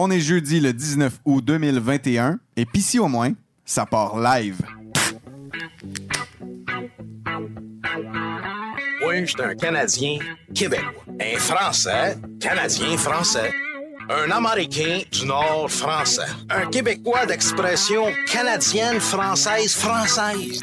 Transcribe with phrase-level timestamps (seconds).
[0.00, 3.32] On est jeudi le 19 août 2021 et pis si au moins,
[3.64, 4.60] ça part live.
[9.00, 10.18] Moi, je suis un Canadien
[10.54, 11.04] québécois.
[11.20, 13.50] Un Français, Canadien français.
[14.08, 16.30] Un Américain du Nord français.
[16.48, 20.60] Un Québécois d'expression canadienne, française, française.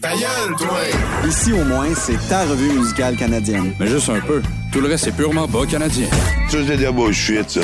[0.00, 0.80] Ta gueule, toi!
[1.28, 3.74] Ici au moins, c'est ta revue musicale canadienne?
[3.78, 4.42] Mais juste un peu.
[4.72, 6.08] Tout le reste, c'est purement bas canadien.
[6.48, 7.60] Ça, c'est de la bullshit, ça.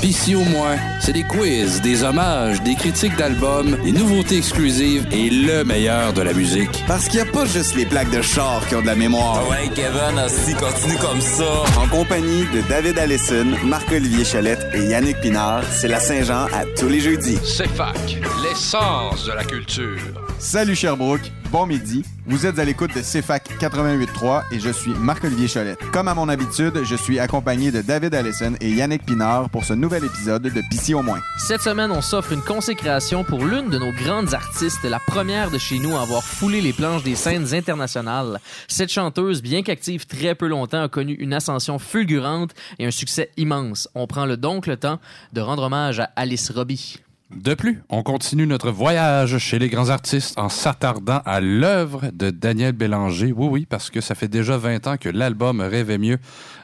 [0.00, 5.04] Pis si au moins, c'est des quiz, des hommages, des critiques d'albums, des nouveautés exclusives
[5.10, 6.84] et le meilleur de la musique.
[6.86, 9.48] Parce qu'il n'y a pas juste les plaques de char qui ont de la mémoire.
[9.48, 11.64] Ouais, Kevin, aussi, continue comme ça.
[11.76, 16.88] En compagnie de David Allison, Marc-Olivier Chalette et Yannick Pinard, c'est la Saint-Jean à tous
[16.88, 17.38] les jeudis.
[17.40, 20.27] CFAC, l'essence de la culture.
[20.40, 22.04] Salut Sherbrooke, bon midi.
[22.24, 25.80] Vous êtes à l'écoute de CFAC 88.3 et je suis Marc-Olivier Cholette.
[25.92, 29.72] Comme à mon habitude, je suis accompagné de David Allison et Yannick Pinard pour ce
[29.72, 31.18] nouvel épisode de Pissy au moins.
[31.38, 35.58] Cette semaine, on s'offre une consécration pour l'une de nos grandes artistes, la première de
[35.58, 38.38] chez nous à avoir foulé les planches des scènes internationales.
[38.68, 43.32] Cette chanteuse, bien qu'active très peu longtemps, a connu une ascension fulgurante et un succès
[43.36, 43.88] immense.
[43.96, 45.00] On prend donc le temps
[45.32, 47.00] de rendre hommage à Alice Robbie.
[47.30, 52.30] De plus, on continue notre voyage chez les grands artistes en s'attardant à l'œuvre de
[52.30, 53.34] Daniel Bélanger.
[53.36, 56.16] Oui, oui, parce que ça fait déjà 20 ans que l'album Rêvait mieux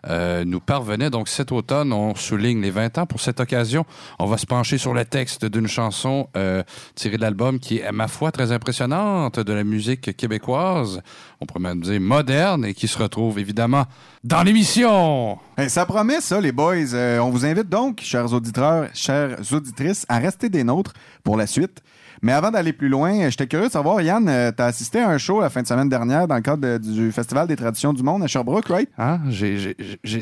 [0.08, 1.10] euh, nous parvenait.
[1.10, 3.04] Donc cet automne, on souligne les 20 ans.
[3.04, 3.84] Pour cette occasion,
[4.18, 6.62] on va se pencher sur le texte d'une chanson euh,
[6.94, 11.02] tirée de l'album qui est, à ma foi, très impressionnante de la musique québécoise.
[11.42, 13.84] On pourrait même dire moderne et qui se retrouve évidemment
[14.24, 15.38] dans l'émission.
[15.56, 16.94] Hey, ça promet ça, les boys.
[16.94, 21.46] Euh, on vous invite donc, chers auditeurs, chères auditrices, à rester des nôtres pour la
[21.46, 21.82] suite.
[22.22, 25.18] Mais avant d'aller plus loin, j'étais curieux de savoir, Yann, euh, t'as assisté à un
[25.18, 28.02] show la fin de semaine dernière dans le cadre de- du Festival des traditions du
[28.02, 28.88] monde à Sherbrooke, right?
[28.96, 29.20] Hein?
[29.28, 29.76] J'ai-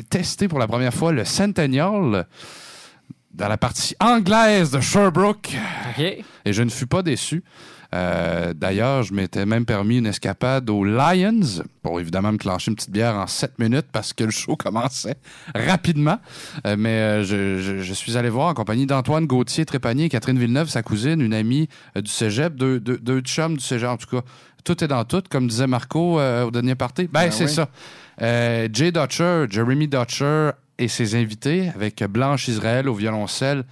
[0.09, 2.25] testé pour la première fois le Centennial
[3.33, 5.55] dans la partie anglaise de Sherbrooke
[5.97, 6.03] OK?
[6.45, 7.41] et je ne fus pas déçu.
[7.93, 12.75] Euh, D'ailleurs, je m'étais même permis une escapade aux Lions pour évidemment me clencher une
[12.75, 15.15] petite bière en 7 minutes parce que le show commençait
[15.53, 16.17] rapidement.
[16.65, 20.39] Euh, mais euh, je, je- je suis allé voir en compagnie d'Antoine Gauthier Trépanier Catherine
[20.39, 23.89] Villeneuve, sa cousine, une amie du cégep, deux, deux, deux chums du cégep.
[23.89, 24.23] En tout cas,
[24.63, 27.03] tout est dans tout, comme disait Marco euh, au dernier party.
[27.11, 27.51] Ben, Ben c'est oui.
[27.51, 27.69] ça.
[28.21, 33.63] Euh, Jay Dutcher, Jeremy Dutcher et ses invités avec Blanche Israël au violoncelle.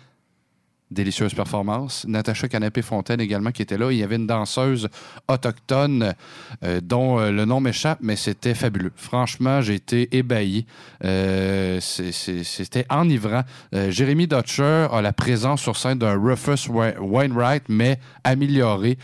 [0.91, 2.05] Délicieuse performance.
[2.07, 3.91] Natacha Canapé-Fontaine également qui était là.
[3.91, 4.89] Il y avait une danseuse
[5.29, 6.13] autochtone
[6.63, 8.91] euh, dont euh, le nom m'échappe, mais c'était fabuleux.
[8.95, 10.65] Franchement, j'ai été ébahi.
[11.03, 13.43] Euh, c'était enivrant.
[13.73, 18.97] Euh, Jérémy Dutcher a la présence sur scène d'un Rufus Wa- Wainwright, mais amélioré.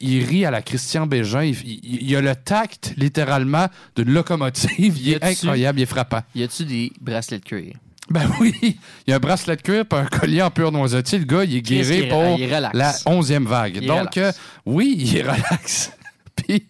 [0.00, 1.42] Il- rit à la Christian Bégin.
[1.44, 4.98] Il, il- il a le tact, littéralement, d'une locomotive.
[4.98, 6.20] Il est incroyable, il est frappant.
[6.34, 7.74] Y a-tu des bracelets de cuir?
[8.14, 8.52] Ben oui,
[9.06, 11.20] il y a un bracelet de cuir un collier en pur noisetier.
[11.20, 12.38] Le gars, il est guéri pour
[12.72, 13.78] la onzième vague.
[13.80, 14.32] Il Donc, euh,
[14.66, 15.92] oui, il est relax.
[16.34, 16.66] Puis,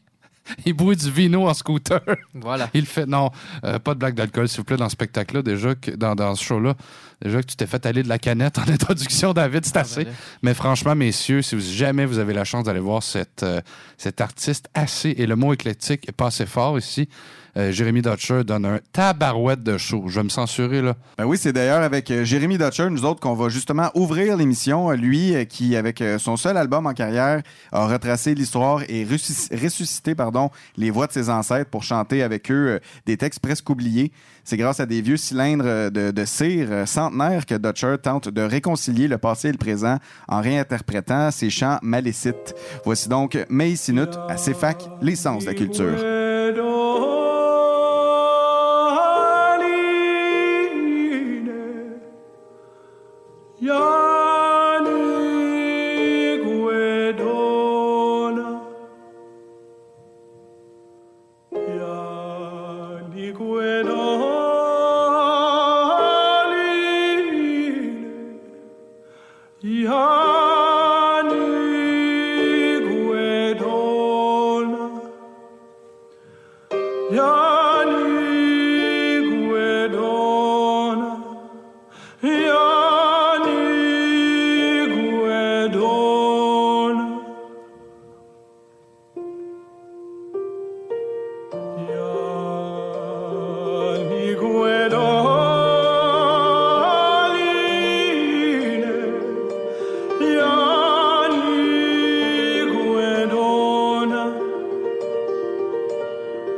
[0.66, 2.02] il boit du vino en scooter.
[2.34, 2.68] Voilà.
[2.74, 3.30] Il fait, non,
[3.64, 5.40] euh, pas de blague d'alcool, s'il vous plaît, dans ce spectacle-là.
[5.40, 6.74] Déjà, que, dans, dans ce show-là,
[7.22, 10.04] déjà que tu t'es fait aller de la canette en introduction, David, c'est assez.
[10.04, 10.14] ben.
[10.42, 13.60] Mais franchement, messieurs, si vous, jamais vous avez la chance d'aller voir cette, euh,
[13.98, 17.08] cet artiste assez, et le mot éclectique est pas assez fort ici,
[17.56, 20.04] euh, Jérémy Dutcher donne un tabarouette de show.
[20.06, 20.94] Je vais me censurer, là.
[21.18, 24.92] Ben oui, c'est d'ailleurs avec euh, Jérémy Dutcher, nous autres, qu'on va justement ouvrir l'émission.
[24.92, 27.42] Euh, Lui, euh, qui, avec euh, son seul album en carrière,
[27.72, 32.52] a retracé l'histoire et ressusc- ressuscité pardon, les voix de ses ancêtres pour chanter avec
[32.52, 34.12] eux euh, des textes presque oubliés.
[34.44, 38.42] C'est grâce à des vieux cylindres euh, de, cire euh, centenaires que Dutcher tente de
[38.42, 42.54] réconcilier le passé et le présent en réinterprétant ses chants malécites.
[42.84, 45.96] Voici donc May Sinut à CFAC, l'essence de la culture.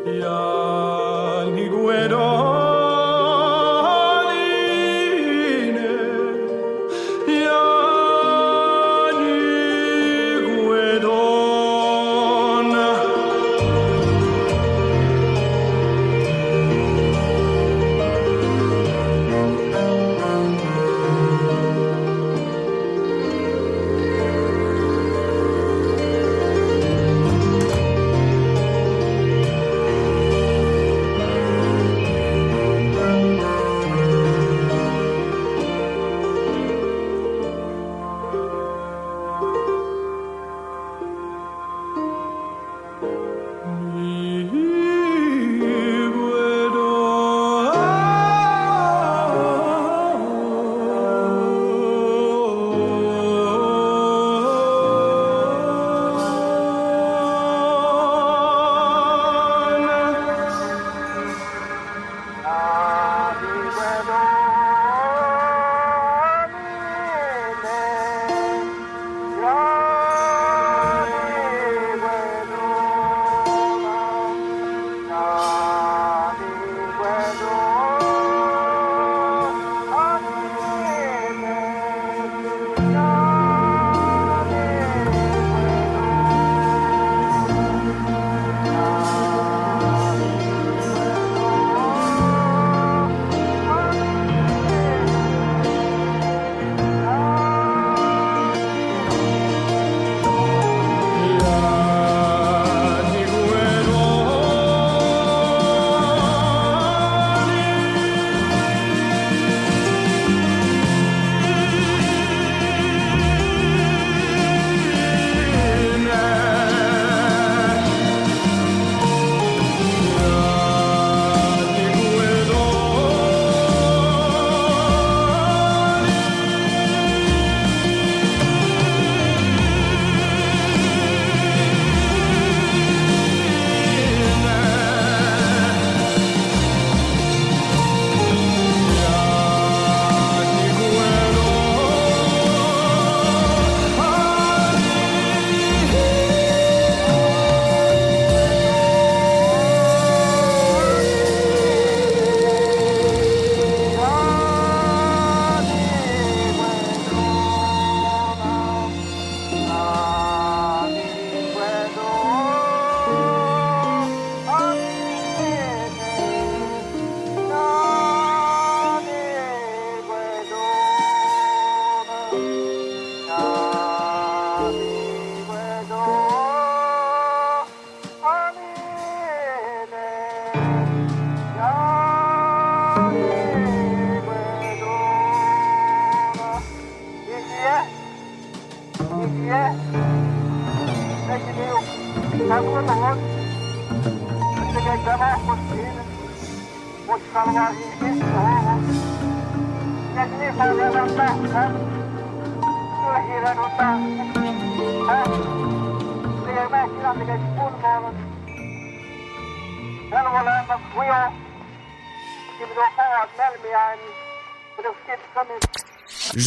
[0.04, 2.41] y al higüero.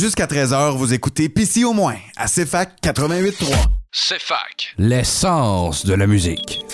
[0.06, 3.56] Jusqu'à 13h, vous écoutez PC au moins à CFAC 88.3.
[3.92, 4.76] CFAC.
[4.78, 6.65] L'essence de la musique.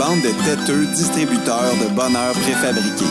[0.00, 3.04] Moins de de têteux distributeurs de bonheur préfabriqués.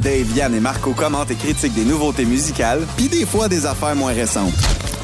[0.00, 3.94] Dave, Yann et Marco commentent et critiquent des nouveautés musicales, puis des fois des affaires
[3.94, 4.54] moins récentes.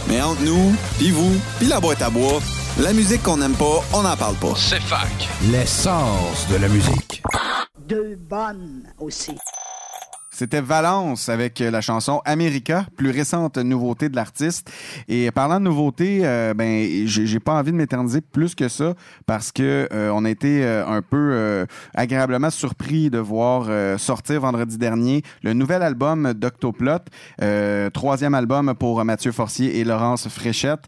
[0.09, 2.41] Mais entre nous, puis vous, puis la boîte à bois,
[2.79, 4.55] la musique qu'on n'aime pas, on n'en parle pas.
[4.55, 5.29] CFAC.
[5.51, 7.23] L'essence de la musique.
[7.87, 9.37] Deux bonnes aussi.
[10.35, 14.69] C'était Valence avec euh, la chanson America, plus récente nouveauté de l'artiste.
[15.07, 18.95] Et parlant de nouveauté, euh, ben j'ai pas envie de m'éterniser plus que ça
[19.27, 24.77] parce que euh, on a été euh, un peu agréablement surpris de voir sortir vendredi
[24.77, 26.99] dernier le nouvel album d'Octoplot,
[27.93, 30.85] troisième album pour Mathieu Forcier et Laurence Fréchette,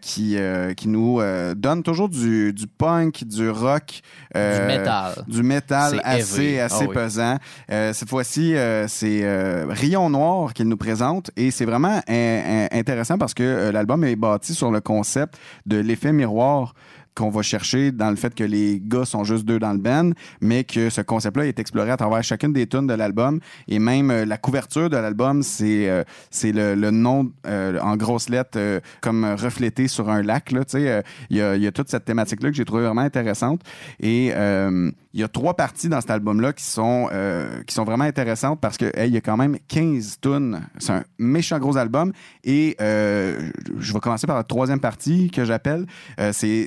[0.00, 0.36] qui
[0.76, 1.20] qui nous
[1.56, 4.00] donne toujours du, du punk, du rock,
[4.34, 5.24] Du métal.
[5.26, 6.58] du métal assez heavy.
[6.60, 7.38] assez Ah pesant.
[7.68, 12.68] Cette fois-ci, euh, c'est euh, Rayon Noir qu'il nous présente et c'est vraiment in- in-
[12.72, 16.74] intéressant parce que euh, l'album est bâti sur le concept de l'effet miroir
[17.14, 20.10] qu'on va chercher dans le fait que les gars sont juste deux dans le band,
[20.40, 23.38] mais que ce concept-là est exploré à travers chacune des tunes de l'album
[23.68, 29.24] et même euh, la couverture de l'album, c'est c'est le, nom en grosses lettres comme
[29.24, 30.52] reflété sur un lac.
[30.74, 33.60] Il y, a, y a toute cette thématique-là que j'ai trouvé vraiment intéressante
[34.00, 34.32] et
[35.14, 38.60] il y a trois parties dans cet album-là qui sont euh, qui sont vraiment intéressantes
[38.60, 40.60] parce que hey, il y a quand même 15 tunes.
[40.78, 45.44] C'est un méchant gros album et euh, je vais commencer par la troisième partie que
[45.44, 45.86] j'appelle.
[46.18, 46.66] Euh, c'est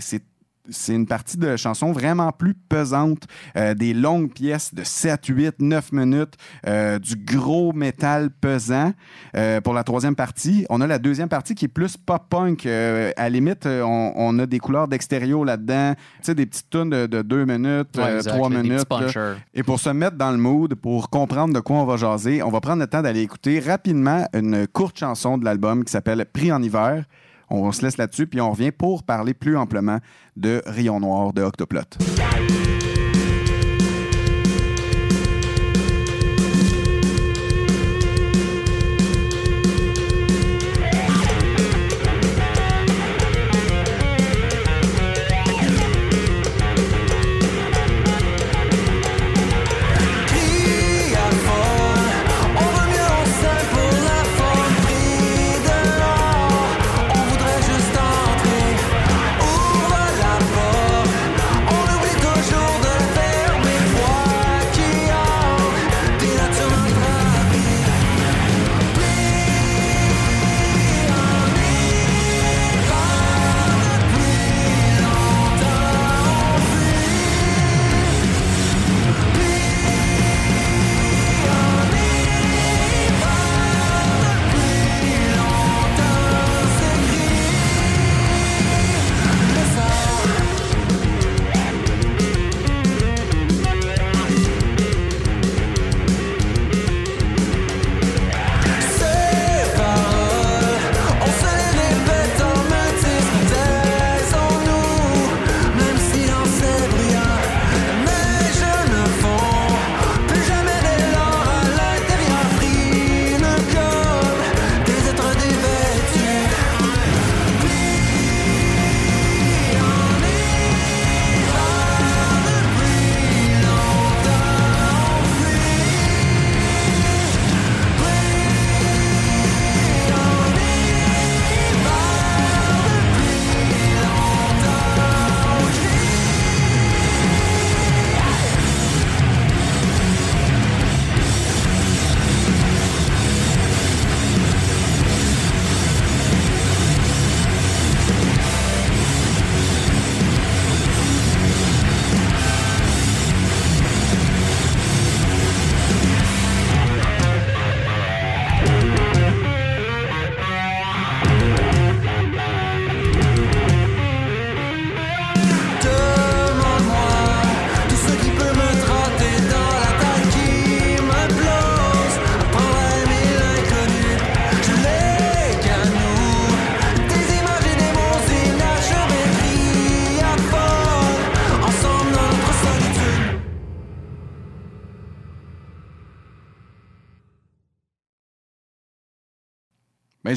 [0.70, 3.24] c'est une partie de chansons vraiment plus pesante,
[3.56, 6.34] euh, des longues pièces de 7, 8, 9 minutes,
[6.68, 8.94] euh, du gros métal pesant
[9.36, 10.66] euh, pour la troisième partie.
[10.70, 12.66] On a la deuxième partie qui est plus pop-punk.
[12.66, 16.90] À la limite, on, on a des couleurs d'extérieur là-dedans, tu sais, des petites tunes
[16.90, 18.88] de, de 2 minutes, Ouais, euh, exact, 3 là, des minutes.
[19.54, 22.50] Et pour se mettre dans le mood, pour comprendre de quoi on va jaser, on
[22.50, 26.52] va prendre le temps d'aller écouter rapidement une courte chanson de l'album qui s'appelle Pris
[26.52, 27.04] en hiver.
[27.50, 30.00] On se laisse là-dessus, puis on revient pour parler plus amplement
[30.36, 31.98] de Rayon Noir de Octoplot.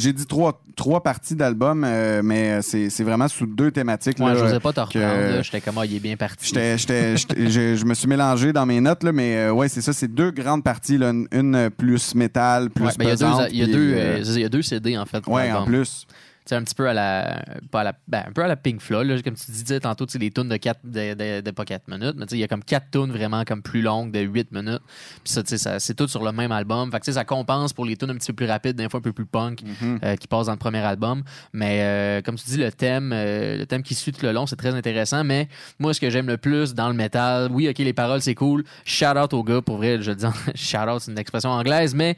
[0.01, 4.19] J'ai dit trois, trois parties d'album, euh, mais c'est c'est vraiment sous deux thématiques.
[4.19, 5.43] Moi, je n'osais pas te reprendre.
[5.43, 6.47] J'étais comme, ah, il est bien parti.
[6.49, 9.69] J'étais, j'étais, j'étais- je, je me suis mélangé dans mes notes, là, mais euh, ouais,
[9.69, 13.09] c'est ça, c'est deux grandes parties, là, une, une plus métal, plus Ouais, ben, il
[13.09, 13.49] y a deux- pesante.
[13.53, 15.27] il y a deux, c'est ça, il y a deux CD, en fait.
[15.27, 16.07] ouais, en plus.
[16.51, 17.45] C'est un petit peu à la.
[17.71, 20.05] Pas à la ben, un peu à la Pink Floyd, là, comme tu disais tantôt,
[20.19, 22.65] les tunes de, 4, de, de- de pas 4 minutes, mais il y a comme
[22.65, 24.81] 4 tunes vraiment comme plus longues de 8 minutes.
[25.23, 26.91] Puis ça, tu sais, ça- c'est tout sur le même album.
[26.91, 28.89] Fait que tu sais, ça compense pour les tunes un petit peu plus rapides, des
[28.89, 29.63] fois un peu plus punk,
[30.03, 31.23] euh, qui passent dans le premier album.
[31.53, 34.45] Mais euh, comme tu dis, le thème, euh, le thème qui suit tout le long,
[34.47, 35.23] c'est très intéressant.
[35.23, 35.47] Mais
[35.79, 38.65] moi, ce que j'aime le plus dans le métal, oui, ok, les paroles, c'est cool.
[38.85, 41.51] Shout out au gars, pour vrai, je le dis, en- shout out, c'est une expression
[41.51, 42.17] anglaise, mais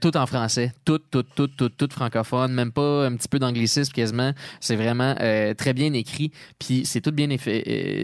[0.00, 0.72] tout en français.
[0.84, 4.32] Tout, tout, tout, tout, tout francophone, même pas un petit peu d'anglicisme quasiment.
[4.60, 6.30] C'est vraiment euh, très bien écrit.
[6.58, 7.36] Puis c'est tout bien euh,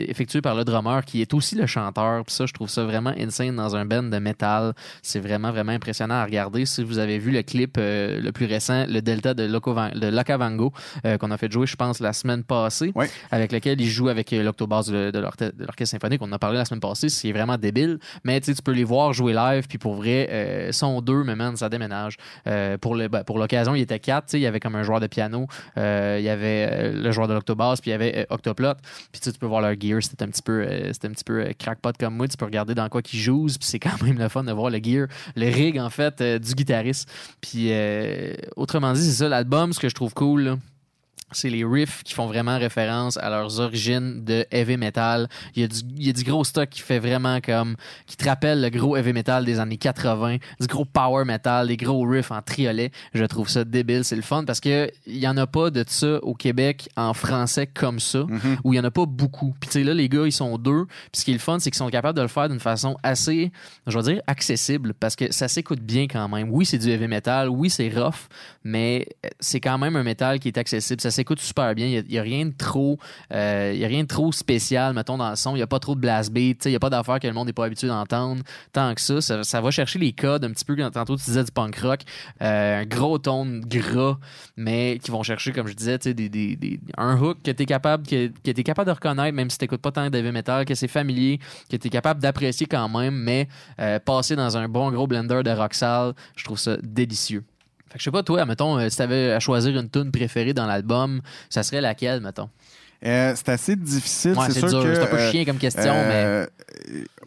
[0.08, 2.24] effectué par le drummer qui est aussi le chanteur.
[2.24, 4.74] Puis ça, je trouve ça vraiment insane dans un band de métal.
[5.02, 6.66] C'est vraiment, vraiment impressionnant à regarder.
[6.66, 9.90] Si vous avez vu le clip euh, le plus récent, le Delta de, Loco Van-
[9.94, 10.72] de Locavango,
[11.06, 13.08] euh, qu'on a fait jouer, je pense, la semaine passée, Ouais.
[13.30, 16.20] avec lequel il joue avec l'octobasse de, l'orchestre symphonique.
[16.22, 17.08] On en a parlé la semaine passée.
[17.08, 17.98] C'est vraiment débile.
[18.24, 19.66] Mais tu peux les voir jouer live.
[19.68, 22.16] Puis pour vrai, sont deux, mais man, ça déménage.
[22.80, 24.34] Pour ben, pour l'occasion, il était quatre.
[24.34, 25.33] Il y avait comme un joueur de piano.
[25.76, 28.74] Euh, il y avait euh, le joueur de l'octobasse, puis il y avait euh, Octoplot.
[29.12, 32.16] Puis tu peux voir leur gear, c'était un petit peu, un petit peu crackpot comme
[32.16, 32.28] moi.
[32.28, 34.70] Tu peux regarder dans quoi qu'ils jouent, puis c'est quand même le fun de voir
[34.70, 35.06] le gear,
[35.36, 37.08] le rig en fait du guitariste.
[37.40, 37.72] Puis
[38.56, 39.72] autrement dit, c'est ça l'album.
[39.72, 40.58] Ce que je trouve cool.
[41.32, 45.28] C'est les riffs qui font vraiment référence à leurs origines de heavy metal.
[45.56, 48.16] Il y a du, il y a du gros stock qui fait vraiment comme, qui
[48.16, 52.06] te rappelle le gros heavy metal des années 80, du gros power metal, des gros
[52.06, 52.90] riffs en triolet.
[53.14, 55.84] Je trouve ça débile, c'est le fun parce que il y en a pas de
[55.86, 58.56] ça au Québec en français comme ça, Mm-hmm.
[58.64, 59.54] où il y en a pas beaucoup.
[59.60, 60.86] Puis tu sais là, les gars, ils sont deux.
[61.12, 62.96] Puis ce qui est le fun, c'est qu'ils sont capables de le faire d'une façon
[63.02, 63.52] assez,
[63.86, 66.48] je vais dire, accessible parce que ça s'écoute bien quand même.
[66.50, 68.28] Oui, c'est du heavy metal, oui, c'est rough,
[68.62, 69.06] mais
[69.40, 71.00] c'est quand même un métal qui est accessible.
[71.00, 71.86] Ça s'écoute super bien.
[71.86, 72.98] Il n'y a, rien de trop,
[73.32, 75.52] euh, y a rien trop spécial, mettons, dans le son.
[75.52, 76.64] Il n'y a pas trop de blast beat.
[76.66, 78.42] Il n'y a pas d'affaires que le monde n'est pas habitué d'entendre.
[78.72, 80.76] Tant que ça, ça, va chercher les codes un petit peu.
[80.90, 82.00] Tantôt, tu disais du punk rock.
[82.42, 84.18] Euh, un gros ton gras,
[84.56, 85.98] mais qui vont chercher, comme je disais,
[86.98, 89.66] un hook que tu es capable, que, que t'es capable de reconnaître, même si tu
[89.66, 91.38] pas tant de heavy metal, que c'est familier,
[91.70, 93.48] que tu es capable d'apprécier quand même, mais
[93.80, 97.44] euh, passer dans un bon gros blender de rock sale, je trouve ça délicieux.
[97.96, 101.20] Je sais pas, toi, mettons, euh, si t'avais à choisir une tune préférée dans l'album,
[101.48, 102.50] ça serait laquelle, mettons?
[103.06, 104.32] Euh, c'est assez difficile.
[104.32, 104.82] Ouais, c'est sûr dur.
[104.84, 104.94] que.
[104.94, 106.12] C'est un peu euh, chien comme question, mais.
[106.24, 106.46] Euh,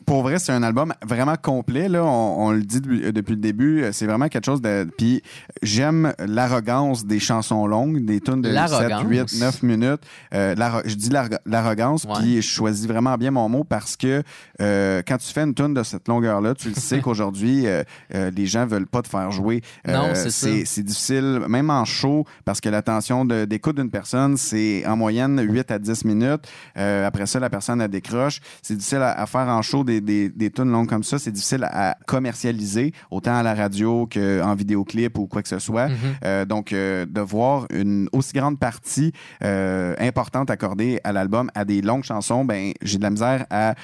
[0.06, 1.90] Pour vrai, c'est un album vraiment complet.
[1.90, 2.04] Là.
[2.04, 3.84] On, on le dit depuis, le début.
[3.84, 4.88] euh, C'est vraiment quelque chose de.
[4.98, 5.22] Puis
[5.62, 9.04] j'aime l'arrogance des chansons longues, des tunes de 7, L'arrogance.
[9.34, 10.02] 8, 9 minutes.
[10.34, 12.14] Euh, je dis l'arro- l'arrogance, Ouais.
[12.20, 14.24] puis je choisis vraiment bien mon mot parce que
[14.62, 17.84] euh, quand tu fais une tune de cette longueur-là, tu le sais qu'aujourd'hui, euh,
[18.16, 19.62] euh, les gens veulent pas te faire jouer.
[19.88, 20.48] Euh, Non, c'est ça.
[20.66, 25.67] c'est difficile, même en show, parce que l'attention d'écoute d'une personne, c'est en moyenne 8
[25.72, 26.48] à 10 minutes.
[26.78, 28.40] Euh, après ça, la personne, elle décroche.
[28.62, 31.20] C'est difficile à, à faire en show des, des, des tunes longues comme ça.
[31.20, 35.88] C'est difficile à commercialiser, autant à la radio qu'en vidéoclip ou quoi que ce soit.
[35.88, 35.96] Mhm.
[36.26, 41.82] Euh, donc, euh, de voir une aussi grande partie importante accordée à l'album à des
[41.82, 43.76] longues chansons, ben j'ai de la misère à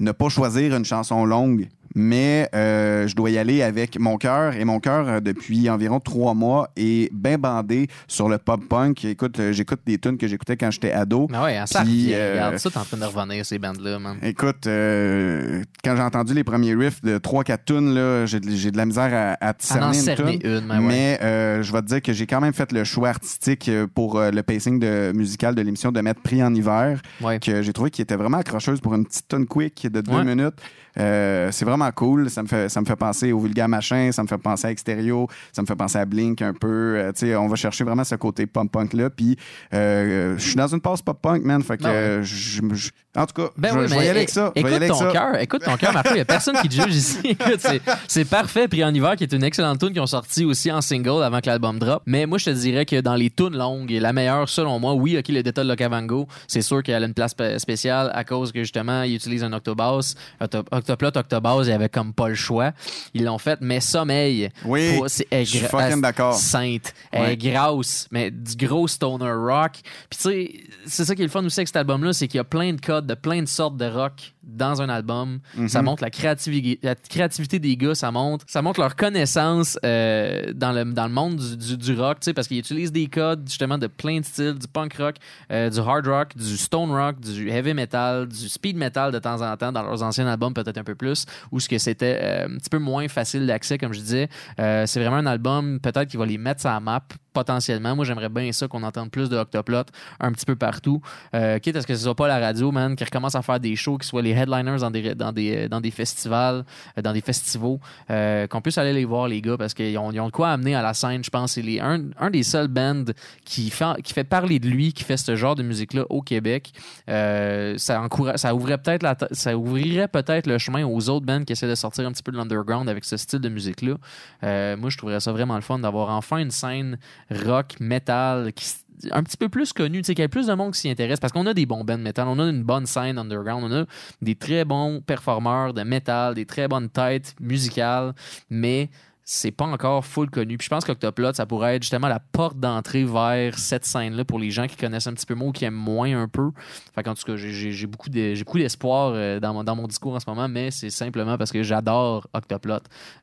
[0.00, 1.68] ne pas choisir une chanson longue.
[1.94, 4.54] Mais euh, je dois y aller avec mon cœur.
[4.54, 9.04] Et mon cœur, euh, depuis environ trois mois, est bien bandé sur le pop-punk.
[9.04, 11.26] Écoute, euh, j'écoute des tunes que j'écoutais quand j'étais ado.
[11.30, 13.98] Mais ouais, hein, ça Puis, euh, Regarde, ça, t'es en train de revenir, ces bandes-là,
[13.98, 14.16] man.
[14.22, 18.86] Écoute, euh, quand j'ai entendu les premiers riffs de 3-4 tunes, là, j'ai, de- la
[18.86, 20.50] misère à, à te À en cerner une tune.
[20.50, 20.80] une, mais ouais.
[20.80, 24.42] Mais je vais te dire que j'ai quand même fait le choix artistique pour le
[24.42, 27.38] pacing de, musical de l'émission de mettre Prix en hiver, Ouais.
[27.40, 30.54] que j'ai trouvé qui était vraiment accrocheuse pour une petite tune quick de deux minutes.
[30.96, 32.28] C'est vraiment cool.
[32.30, 34.70] Ça me fait, ça me fait penser au vulgaire machin, ça me fait penser à
[34.70, 36.96] Extérieur, ça me fait penser à Blink un peu.
[36.96, 39.10] Euh, tu sais, on va chercher vraiment ce côté pop-punk là.
[39.10, 39.36] Puis
[39.74, 41.62] euh, je suis dans une passe pop-punk, man.
[41.62, 42.24] Fait que Ben ouais.
[42.24, 44.52] je- je- en tout cas, Ben je, oui, je mais vais y aller avec ça.
[44.54, 46.10] Écoute avec ton cœur, écoute ton cœur, Marco.
[46.10, 47.18] Il n'y a personne qui te juge ici.
[47.24, 47.60] Écoute,
[48.06, 48.68] c'est- parfait.
[48.68, 51.40] Puis en hiver, qui est une excellente tune qui ont sorti aussi en single avant
[51.40, 52.02] que l'album drop.
[52.06, 55.16] Mais moi, je te dirais que dans les tunes longues, la meilleure, selon moi, oui,
[55.18, 58.52] ok, le Delta de Locavango, c'est sûr qu'elle a une place spé- spéciale à cause
[58.52, 62.72] que justement, il utilise un octobass, Octo- octoplot, octobass, il avait comme pas le choix.
[63.14, 64.50] Ils l'ont fait, mais sommeil.
[64.64, 66.34] Oui, pour- c'est- elle est je suis fucking elle- d'accord.
[66.34, 66.92] Sainte.
[67.12, 69.72] Elle est grosse, mais du gros stoner rock.
[70.10, 70.52] Puis tu sais,
[70.86, 72.72] c'est ça qui est le fun aussi avec cet album-là, c'est qu'il y a plein
[72.72, 75.40] de codes de plein de sortes de rock dans un album.
[75.56, 75.68] Mhm.
[75.68, 80.52] Ça montre la créativité, la créativité des gars, ça montre, ça montre leur connaissance euh,
[80.54, 83.78] dans, le, dans le monde du, du, du rock, parce qu'ils utilisent des codes justement
[83.78, 85.16] de plein de styles, du punk rock,
[85.52, 89.42] euh, du hard rock, du stone rock, du heavy metal, du speed metal de temps
[89.42, 92.46] en temps dans leurs anciens albums peut-être un peu plus, ou ce que c'était euh,
[92.46, 94.28] un petit peu moins facile d'accès, comme je disais.
[94.56, 97.02] C'est vraiment un album, peut-être qui va les mettre sur la map
[97.38, 97.94] potentiellement.
[97.94, 99.84] Moi, j'aimerais bien ça qu'on entende plus de Octoplot
[100.18, 101.00] un petit peu partout.
[101.34, 103.60] Euh, quitte à ce que ce soit pas la radio, man, qui recommence à faire
[103.60, 106.64] des shows, qui soient les headliners dans des, dans des, dans des festivals,
[106.96, 107.78] euh, dans des festivals,
[108.10, 110.82] euh, qu'on puisse aller les voir, les gars, parce qu'ils ont, de quoi amener à
[110.82, 111.52] la scène, je pense.
[111.52, 113.12] C'est un, des seuls bands
[113.44, 116.72] qui fait, parler de lui, qui fait ce genre de musique-là au Québec.
[117.08, 121.68] Euh, ça, encoura- ça peut-être ça ouvrirait peut-être le chemin aux autres bands qui essaient
[121.68, 123.94] de sortir un petit peu de l'underground avec ce style de musique-là.
[124.42, 126.98] Euh, moi, je trouverais ça vraiment le fun d'avoir enfin une scène
[127.30, 128.66] rock, metal, qui
[129.12, 130.90] un petit peu plus connue, tu sais, qu'il y ait plus de monde qui s'y
[130.90, 133.82] intéresse parce qu'on a des bons bands metal, on a une bonne scène underground, on
[133.82, 133.84] a
[134.22, 138.14] des très bons performeurs de metal, des très bonnes têtes musicales,
[138.50, 138.90] mais
[139.30, 140.56] c'est pas encore full connu.
[140.56, 144.38] Puis je pense qu'Octoplot, ça pourrait être justement la porte d'entrée vers cette scène-là pour
[144.38, 146.50] les gens qui connaissent un petit peu moins ou qui aiment moins un peu.
[146.94, 150.24] Fait qu'en tout cas, j'ai- beaucoup d'espoir euh, dans, mon, dans mon discours en ce
[150.26, 152.78] moment, mais c'est simplement parce que j'adore Octoplot.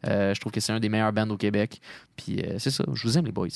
[0.05, 1.81] Euh, je trouve que c'est un des meilleurs bands au Québec.
[2.15, 3.47] Puis euh, c'est ça, je vous aime les boys.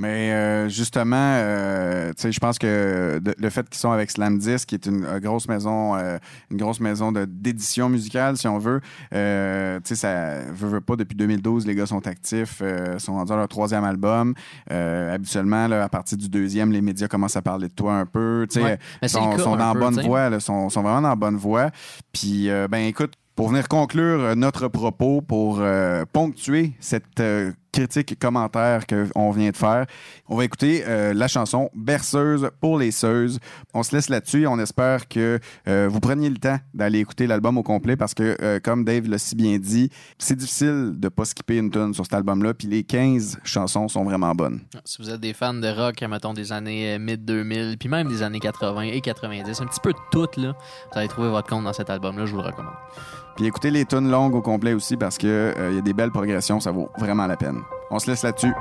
[0.00, 4.12] Mais euh, justement, euh, tu sais, je pense que de- le fait qu'ils sont avec
[4.12, 6.18] Slam Disc, qui est une, euh, grosse maison, euh,
[6.52, 8.80] une grosse maison de- d'édition musicale, si on veut,
[9.12, 13.14] euh, tu sais, ça veut, veut pas depuis 2012, les gars sont actifs, euh, sont
[13.14, 14.34] rendus à leur troisième album.
[14.70, 18.06] Euh, habituellement, là, à partir du deuxième, les médias commencent à parler de toi un
[18.06, 18.46] peu.
[18.48, 19.08] Tu sais, Ouais.
[19.08, 21.70] Sont, sont dans peu, bonne voie, là, sont, sont vraiment dans bonne voie.
[22.12, 27.20] Puis, euh, ben écoute, pour venir conclure notre propos, pour euh, ponctuer cette
[27.78, 29.86] euh, critique et commentaire qu'on vient de faire,
[30.28, 33.38] on va écouter euh, la chanson Berceuse pour les Seuses.
[33.72, 37.58] On se laisse là-dessus on espère que euh, vous preniez le temps d'aller écouter l'album
[37.58, 41.24] au complet parce que, euh, comme Dave l'a si bien dit, c'est difficile de pas
[41.24, 42.54] skipper une tune sur cet album-là.
[42.54, 44.60] Puis les 15 chansons sont vraiment bonnes.
[44.84, 48.22] Si vous êtes des fans de rock, mettons des années euh, mid-2000, puis même des
[48.22, 50.54] années 80 et 90, un petit peu de tout, là,
[50.92, 52.74] vous allez trouver votre compte dans cet album-là, je vous le recommande.
[53.38, 56.10] Puis écoutez les tunes longues au complet aussi parce que euh, y a des belles
[56.10, 57.62] progressions, ça vaut vraiment la peine.
[57.88, 58.52] On se laisse là-dessus.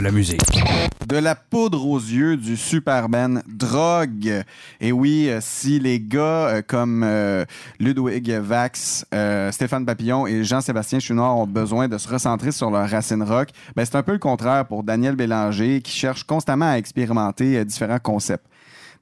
[0.00, 4.44] De la poudre aux yeux du Superman Drogue.
[4.80, 7.44] Et oui, euh, si les gars euh, comme euh,
[7.78, 9.04] Ludwig Vax,
[9.50, 13.84] Stéphane Papillon et Jean-Sébastien Chouinard ont besoin de se recentrer sur leur racine rock, ben
[13.84, 18.46] c'est un peu le contraire pour Daniel Bélanger qui cherche constamment à expérimenter différents concepts.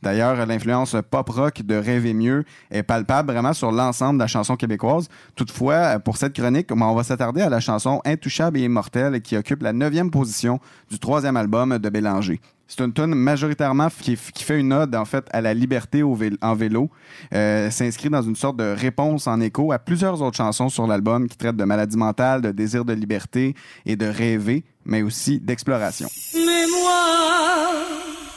[0.03, 5.09] D'ailleurs, l'influence pop-rock de Rêver mieux est palpable vraiment sur l'ensemble de la chanson québécoise.
[5.35, 9.63] Toutefois, pour cette chronique, on va s'attarder à la chanson Intouchable et immortelle qui occupe
[9.63, 12.41] la neuvième position du troisième album de Bélanger.
[12.69, 16.91] C'est une tune majoritairement qui, fait une ode en fait à la liberté en vélo.
[17.33, 21.29] Euh, s'inscrit dans une sorte de réponse en écho à plusieurs autres chansons sur l'album
[21.29, 23.55] qui traitent de maladie mentale, de désir de liberté
[23.87, 26.09] et de rêver, mais aussi d'exploration.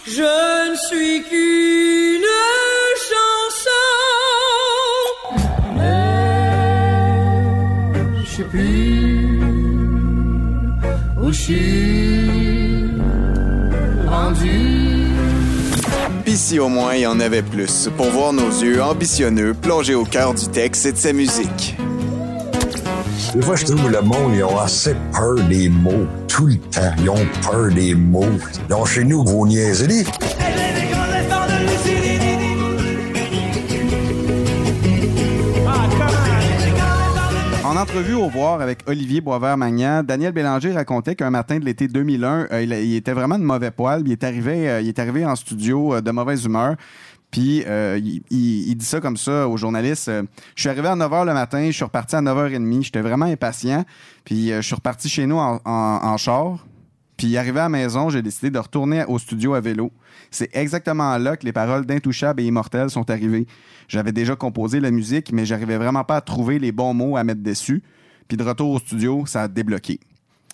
[0.05, 2.21] Je ne suis qu'une
[3.09, 3.85] chanson.
[5.77, 6.23] Mais
[8.23, 9.39] je sais plus
[11.21, 12.29] où je suis
[14.07, 14.81] rendu.
[16.33, 20.03] Si au moins il y en avait plus, pour voir nos yeux ambitionneux plonger au
[20.05, 21.77] cœur du texte et de sa musique.
[23.33, 26.05] Des fois, je trouve le monde, ils ont assez peur des mots.
[26.27, 28.25] Tout le temps, ils ont peur des mots.
[28.67, 30.03] Donc, chez nous, vos niaiseries.
[37.63, 42.47] En entrevue au voir avec Olivier Boisvert-Magnan, Daniel Bélanger racontait qu'un matin de l'été 2001,
[42.51, 44.03] euh, il, il était vraiment de mauvais poil.
[44.05, 46.75] Il est arrivé, euh, il est arrivé en studio euh, de mauvaise humeur.
[47.31, 50.09] Puis euh, il, il- dit ça comme ça aux journalistes.
[50.09, 50.23] euh,
[50.55, 52.83] je suis arrivé à 9h le matin, je suis reparti à 9h30.
[52.83, 53.85] J'étais vraiment impatient.
[54.25, 56.65] Puis euh, je suis reparti chez nous en, en- en char.
[57.17, 59.91] Puis arrivé à la maison, j'ai décidé de retourner au studio à vélo.
[60.31, 63.45] C'est exactement là que les paroles d'Intouchable et Immortel sont arrivées.
[63.87, 67.23] J'avais déjà composé la musique, mais j'arrivais vraiment pas à trouver les bons mots à
[67.23, 67.83] mettre dessus.
[68.27, 69.99] Puis de retour au studio, ça a débloqué.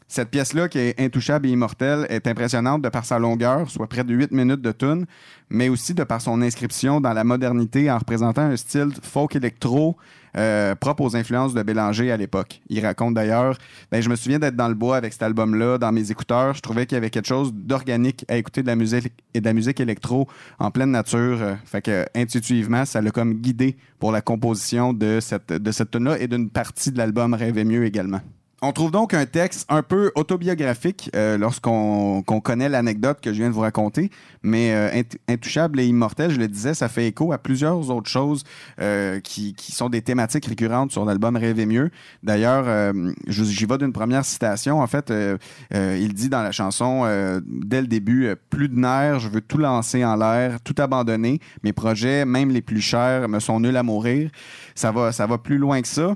[0.10, 4.06] Cette pièce-là, qui est intouchable et immortelle, est impressionnante de par sa longueur, soit près
[4.06, 5.06] de 8 minutes de tune,
[5.50, 9.98] mais aussi de par son inscription dans la modernité en représentant un style folk électro
[10.38, 12.62] euh, propre aux influences de Bélanger à l'époque.
[12.70, 13.58] Il raconte d'ailleurs,
[13.92, 16.54] ben, je me souviens d'être dans le bois avec cet album-là, dans mes écouteurs.
[16.54, 19.54] Je trouvais qu'il y avait quelque chose d'organique à écouter de la musique de la
[19.54, 21.40] musique électro en pleine nature.
[21.66, 26.18] Fait que intuitivement, ça l'a comme guidé pour la composition de cette, de cette tune-là
[26.20, 28.22] et d'une partie de l'album Rêver mieux également.
[28.64, 33.38] On trouve donc un texte un peu autobiographique euh, lorsqu'on qu'on connaît l'anecdote que je
[33.38, 34.10] viens de vous raconter,
[34.42, 38.10] mais euh, Int- Intouchable et Immortel, je le disais, ça fait écho à plusieurs autres
[38.10, 38.44] choses
[38.82, 41.92] euh, qui, qui sont des thématiques récurrentes sur l'album Rêver mieux.
[42.24, 44.82] D'ailleurs, euh, j'y vais d'une première citation.
[44.82, 45.38] En fait, euh,
[45.76, 47.04] euh, il dit dans la chanson,
[47.46, 51.40] dès le début, plus de nerfs, je veux tout lancer en l'air, tout abandonner.
[51.62, 54.32] Mes projets, même les plus chers, me sont nuls à mourir.
[54.74, 56.16] Ça va, ça va plus loin que ça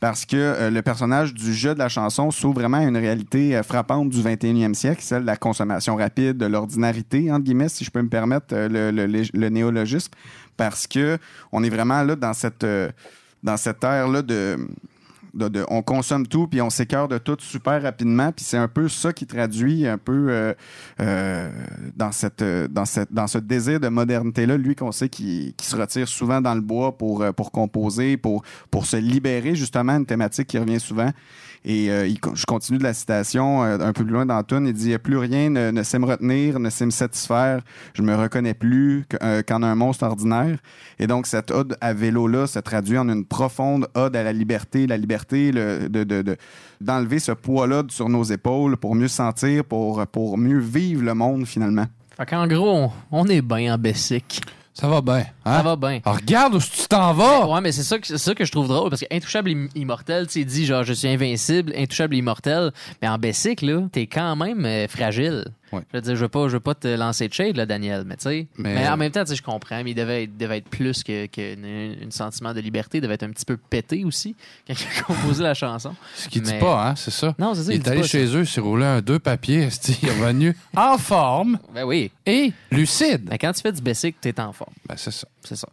[0.00, 3.54] parce que euh, le personnage du jeu de la chanson s'ouvre vraiment à une réalité
[3.56, 7.84] euh, frappante du 21e siècle, celle de la consommation rapide, de l'ordinarité, entre guillemets, si
[7.84, 10.12] je peux me permettre euh, le, le- néologisme,
[10.56, 11.18] parce que
[11.52, 12.66] on est vraiment là dans cette,
[13.42, 14.56] dans cette ère-là de,
[15.68, 19.12] on consomme tout puis on s'écœure de tout super rapidement puis c'est un peu ça
[19.12, 20.54] qui traduit un peu euh,
[21.00, 21.50] euh,
[21.96, 25.54] dans cette euh, dans cette dans ce désir de modernité là lui qu'on sait qui,
[25.60, 30.06] se retire souvent dans le bois pour pour composer pour pour se libérer justement une
[30.06, 31.10] thématique qui revient souvent
[31.64, 34.42] et euh, je continue de la citation euh, un peu plus loin dans.
[34.50, 37.60] Il dit Plus rien ne, sait me retenir, ne sait me satisfaire.
[37.94, 40.58] Je me reconnais plus euh, qu'en un monstre ordinaire.
[40.98, 44.86] Et donc, cette ode à vélo-là se traduit en une profonde ode à la liberté.
[44.86, 46.36] La liberté de, de- de-
[46.80, 51.46] d'enlever ce poids-là sur nos épaules pour mieux sentir, pour, pour mieux vivre le monde
[51.46, 51.86] finalement.
[52.16, 54.40] Fait qu'en gros, on, est bien en Bessic.
[54.72, 55.24] Ça va bien.
[55.44, 55.56] hein?
[55.58, 56.00] Ça va bien.
[56.04, 57.46] Regarde où tu t'en vas.
[57.46, 60.26] Ouais, mais c'est ça, que- c'est ça que je trouve drôle parce que Intouchable Immortel,
[60.26, 62.70] tu sais, dit genre je suis invincible, Intouchable et Immortel,
[63.02, 65.44] mais en Bessic, là, t'es quand même euh, fragile.
[65.72, 65.82] Ouais.
[65.92, 68.02] Je veux dire, je veux pas, je veux pas te lancer de shade, là, Daniel,
[68.04, 68.46] mais tu sais.
[68.56, 68.88] Mais- Mais...
[68.88, 71.26] en même temps, tu sais, je comprends, mais il devait être, devait être plus que,
[71.26, 71.54] que
[72.10, 74.34] sentiment de liberté, il devait être un petit peu pété aussi
[74.66, 75.94] quand il a composé la chanson.
[76.16, 77.34] Ce qu'il dit pas, hein, c'est ça.
[77.38, 79.20] Non, c'est ça, Il il est allé pas chez eux, il s'est roulé un deux
[79.20, 79.68] papiers,
[80.02, 81.58] il est revenu en forme?
[81.72, 82.10] Ben oui.
[82.26, 83.28] et lucide.
[83.30, 84.59] Mais quand tu fais du Bessic, t'es en forme.
[84.86, 85.28] Ben, c'est ça.
[85.44, 85.68] C'est ça.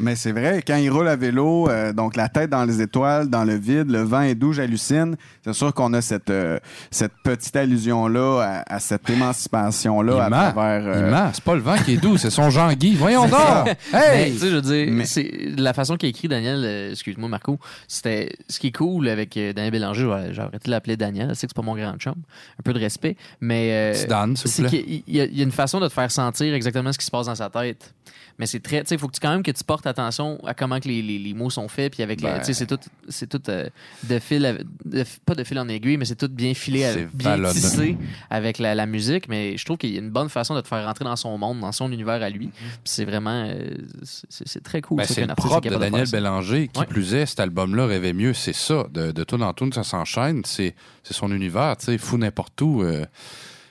[0.00, 3.28] Mais c'est vrai, quand il roule à vélo, euh, donc la tête dans les étoiles,
[3.28, 5.16] dans le vide, le vent est doux, j'hallucine.
[5.44, 6.58] C'est sûr qu'on a cette, euh,
[6.90, 10.52] cette petite allusion-là à, à cette émancipation-là à il ment.
[10.52, 10.86] travers.
[10.86, 11.34] euh, Il.
[11.34, 12.94] C'est pas le vent qui est doux, c'est son Jean-Guy.
[12.94, 13.76] Voyons C'est donc.
[13.92, 14.32] Hey!
[14.32, 17.28] tu sais, je veux dire, Mais- c'est la façon qu'il a écrit Daniel, euh, excuse-moi
[17.28, 21.28] Marco, c'était ce qui est cool avec euh, Daniel Bélanger, j'ai arrêté de l'appeler Daniel,
[21.30, 24.06] je sais que c'est pas mon grand chum, un peu de respect, mais euh, Petit
[24.06, 24.70] Dan, s'il vous c'est plaît.
[25.04, 27.04] qu'il y, a- il y a une façon de te faire sentir exactement ce qui
[27.04, 27.94] se passe dans sa tête.
[28.38, 30.38] Mais c'est très, tu sais, il faut que tu, quand même que tu portes attention
[30.46, 32.38] à comment que les, les- les mots sont faits, puis avec, Ben.
[32.38, 32.78] tu sais, c'est tout,
[33.08, 33.68] c'est tout euh,
[34.04, 36.92] de fil, à- de- pas de fil en aiguille, mais c'est tout bien filé, à-
[36.94, 37.96] C'est bien tissé
[38.30, 39.28] avec la, la musique.
[39.28, 41.36] Mais je trouve qu'il y a une bonne façon de te faire rentrer dans son
[41.36, 42.48] monde, dans son univers à lui.
[42.48, 43.70] Puis c'est vraiment, euh,
[44.04, 44.98] c'est très cool.
[44.98, 46.16] Ben, c'est le propre de Daniel ça.
[46.16, 46.68] Bélanger.
[46.68, 46.86] Qui Ouais.
[46.86, 48.34] plus est, cet album-là rêvait mieux.
[48.34, 48.86] C'est ça.
[48.92, 50.42] De, de tout en tout, ça s'enchaîne.
[50.44, 51.76] C'est c'est son univers.
[51.76, 52.82] Tu sais, fou n'importe où.
[52.82, 53.04] euh,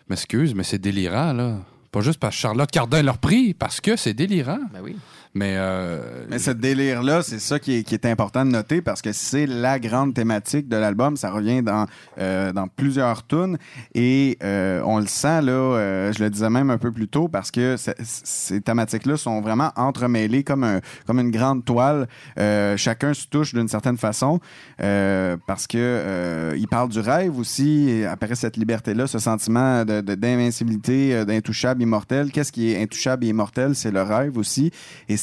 [0.10, 1.58] M'excuse, mais c'est délirant, là.
[2.02, 4.60] Juste parce que Charlotte Cardin leur pris, parce que c'est délirant.
[4.74, 4.96] Ben.
[5.38, 9.80] Mais, euh, ce délire-là, c'est ça qui est, important de noter parce que c'est la
[9.80, 11.18] grande thématique de l'album.
[11.18, 11.86] Ça revient dans,
[12.18, 13.58] euh, dans plusieurs tunes
[13.94, 17.28] et euh, on le sent, là, euh, je le disais même un peu plus tôt,
[17.28, 22.08] parce que ces thématiques-là sont vraiment entremêlées comme, un, comme une grande toile.
[22.78, 24.40] Chacun se touche d'une certaine façon
[24.78, 32.32] parce que il parle du rêve aussi, après cette liberté-là, ce sentiment d'invincibilité, d'intouchable, immortel.
[32.32, 33.76] Qu'est-ce qui est intouchable et immortel?
[33.76, 34.72] C'est le rêve aussi.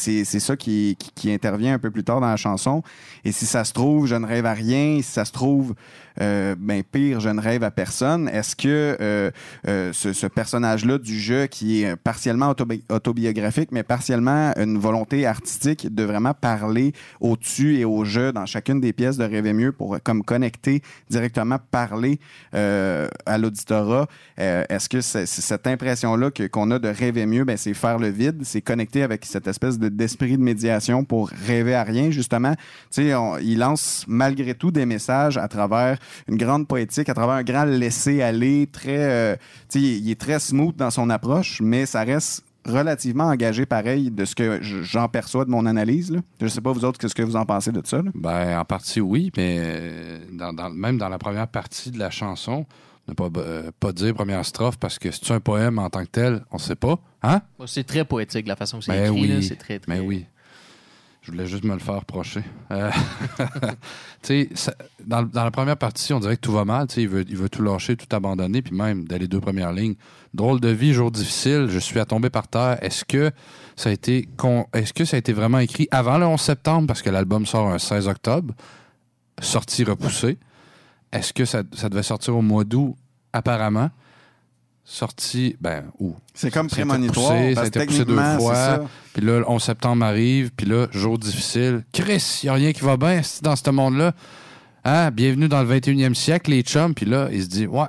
[0.05, 0.97] C'est ça qui,
[1.27, 2.83] intervient un peu plus tard dans la chanson.
[3.25, 5.01] Et si ça se trouve, je ne rêve à rien.
[5.03, 5.75] Si ça se trouve,
[6.21, 8.29] euh, ben pire, je ne rêve à personne.
[8.29, 9.31] Est-ce que euh,
[9.69, 15.27] euh, ce, ce personnage-là du jeu, qui est partiellement autobi- autobiographique, mais partiellement une volonté
[15.27, 19.73] artistique de vraiment parler au-dessus et au jeu dans chacune des pièces de Rêver mieux
[19.73, 22.19] pour comme connecter directement, parler
[22.55, 24.07] euh, à l'auditorat.
[24.39, 28.43] Euh, Est-ce que cette impression-là qu'on a de rêver mieux, ben, c'est faire le vide,
[28.45, 32.55] c'est connecter avec cette espèce de- d'esprit de médiation pour rêver à rien, justement?
[32.91, 35.99] Tu sais, il lance malgré tout des messages à travers
[36.29, 39.37] une grande poétique, à travers un grand laisser-aller, très, euh,
[39.69, 44.11] tu sais, il est très smooth dans son approche, mais ça reste relativement engagé pareil
[44.11, 46.11] de ce que j'en perçois de mon analyse.
[46.11, 46.21] Là.
[46.41, 47.99] Je sais pas vous autres, qu'est-ce que vous en pensez de ça?
[47.99, 48.11] là?
[48.15, 52.09] Ben, en partie, oui, mais euh, dans, dans- même dans la première partie de la
[52.11, 52.65] chanson,
[53.07, 56.11] ne pas, euh, pas dire première strophe parce que c'est un poème en tant que
[56.11, 56.99] tel, on sait pas.
[57.23, 57.43] Hein?
[57.59, 59.21] Bon, C'est très poétique la façon que c'est Ben écrit.
[59.21, 59.29] oui.
[59.29, 59.93] là, C'est très, très...
[59.93, 60.25] Mais oui.
[61.25, 62.43] Je voulais juste me le faire reprocher.
[62.71, 62.91] Euh,
[65.07, 66.87] dans, la première partie, on dirait que tout va mal.
[66.99, 69.95] Il veut, il veut tout lâcher, tout abandonner, puis même dans les deux premières lignes.
[70.35, 72.77] Drôle de vie, jour difficile, je suis à tomber par terre.
[72.83, 73.31] Est-ce que
[73.75, 74.29] ça a été
[74.75, 77.69] est-ce que ça a été vraiment écrit avant le 11 septembre parce que l'album sort
[77.69, 78.53] un 16 octobre,
[79.41, 80.37] sortie repoussée.
[81.11, 82.97] Est-ce que ça, ça devait sortir au mois d'août
[83.33, 83.89] apparemment?
[84.87, 86.15] Sorti, ben, où?
[86.35, 88.55] C'est comme Ça a été prémonitoire, repoussé, ça a été repoussé deux fois.
[88.55, 88.85] ça.
[89.15, 91.85] Puis là, le 11 septembre arrive, puis là, jour difficile.
[91.93, 94.13] Chris, il n'y a rien qui va bien dans ce monde-là.
[94.85, 96.95] Hein, bienvenue dans le 21e siècle, les chums.
[96.95, 97.87] Puis là, il se dit, ouais,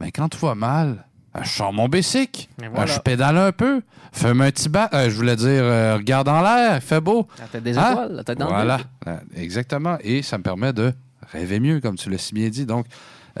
[0.00, 2.92] mais quand tout va mal, euh, je sors mon bicycle, euh, voilà.
[2.92, 3.80] je pédale un peu,
[4.12, 7.26] fume un petit bat, euh, je voulais dire, euh, regarde en l'air, il fait beau.
[7.38, 7.90] La tête des Hein?
[7.92, 9.96] étoiles, la tête dans Voilà, le exactement.
[10.02, 10.92] Et ça me permet de
[11.32, 12.66] rêver mieux, comme tu l'as si bien dit.
[12.66, 12.84] Donc,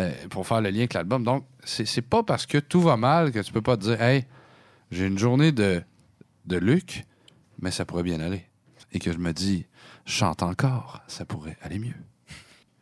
[0.00, 1.24] euh, pour faire le lien avec l'album.
[1.24, 4.24] Donc, c'est pas parce que tout va mal que tu peux pas te dire, hey,
[4.90, 5.82] j'ai une journée de,
[6.46, 7.04] de Luc,
[7.60, 8.44] mais ça pourrait bien aller.
[8.92, 9.66] Et que je me dis,
[10.04, 11.94] chante encore, ça pourrait aller mieux.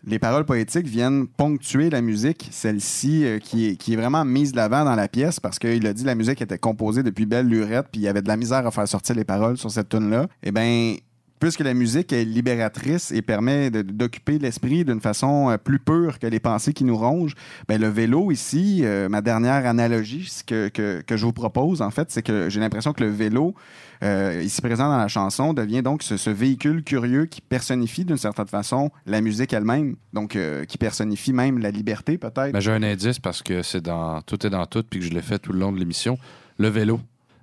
[0.05, 4.51] Les paroles poétiques viennent ponctuer la musique, celle-ci euh, qui, est, qui est vraiment mise
[4.51, 7.47] de l'avant dans la pièce parce qu'il a dit la musique était composée depuis belle
[7.47, 9.91] lurette puis il y avait de la misère à faire sortir les paroles sur cette
[9.91, 10.27] tune-là.
[10.43, 10.97] Eh bien,
[11.43, 16.29] puisque la musique est libératrice et permet d'occuper l'esprit d'une façon euh, plus pure que
[16.29, 17.35] les pensées qui nous rongent,
[17.67, 21.91] ben le vélo ici, euh, ma dernière analogie que, que, que je vous propose, en
[21.91, 23.57] fait, c'est que j'ai l'impression que le vélo,
[24.05, 28.47] euh, ici présent dans la chanson, devient donc ce, véhicule curieux qui personnifie d'une certaine
[28.47, 30.39] façon la musique elle-même, donc
[30.69, 32.53] qui personnifie même la liberté peut-être.
[32.53, 35.11] Ben, j'ai un indice parce que c'est dans tout est dans tout, puis que je
[35.11, 36.19] l'ai fait tout le long de l'émission.
[36.59, 37.01] Le vélo.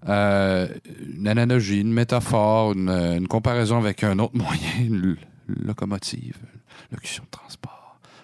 [0.08, 0.68] Euh,
[1.14, 6.38] une analogie, une métaphore, une, une comparaison avec un autre moyen, une locomotive,
[6.92, 7.79] locution de transport,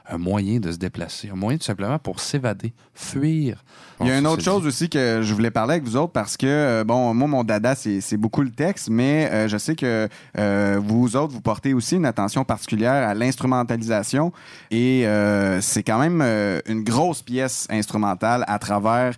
[0.10, 3.64] un moyen de se déplacer, un moyen tout simplement pour s'évader, fuir.
[4.02, 6.36] Il y a une autre chose aussi que je voulais parler avec vous autres parce
[6.36, 10.10] que, euh, bon, moi, mon dada, c'est beaucoup le texte, mais euh, je sais que
[10.38, 14.34] euh, vous autres, vous portez aussi une attention particulière à l'instrumentalisation
[14.72, 16.22] et euh, c'est quand même
[16.68, 19.14] une grosse pièce instrumentale à travers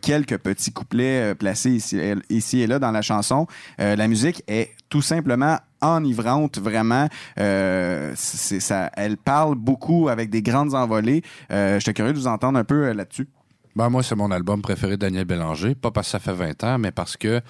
[0.00, 3.46] quelques petits couplets placés ici, et- ici et là dans la chanson.
[3.78, 7.08] La musique est tout simplement enivrante vraiment
[7.38, 12.58] euh, ça elle parle beaucoup avec des grandes envolées euh, j'étais curieux de vous entendre
[12.58, 13.28] un peu euh, là-dessus
[13.74, 15.74] Ben, moi, c'est mon album préféré de Daniel Bélanger.
[15.74, 17.40] Pas parce que ça fait 20 ans, mais parce que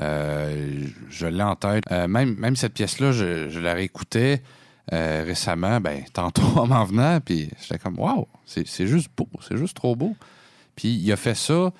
[0.00, 1.84] euh, je l'ai en tête.
[1.90, 4.42] Même, cette pièce-là, je, je la réécoutais
[4.90, 9.76] récemment, ben, tantôt en m'en venant, puis j'étais comme, waouh, c'est juste beau, c'est juste
[9.76, 10.14] trop beau.
[10.76, 11.72] Puis il a fait ça.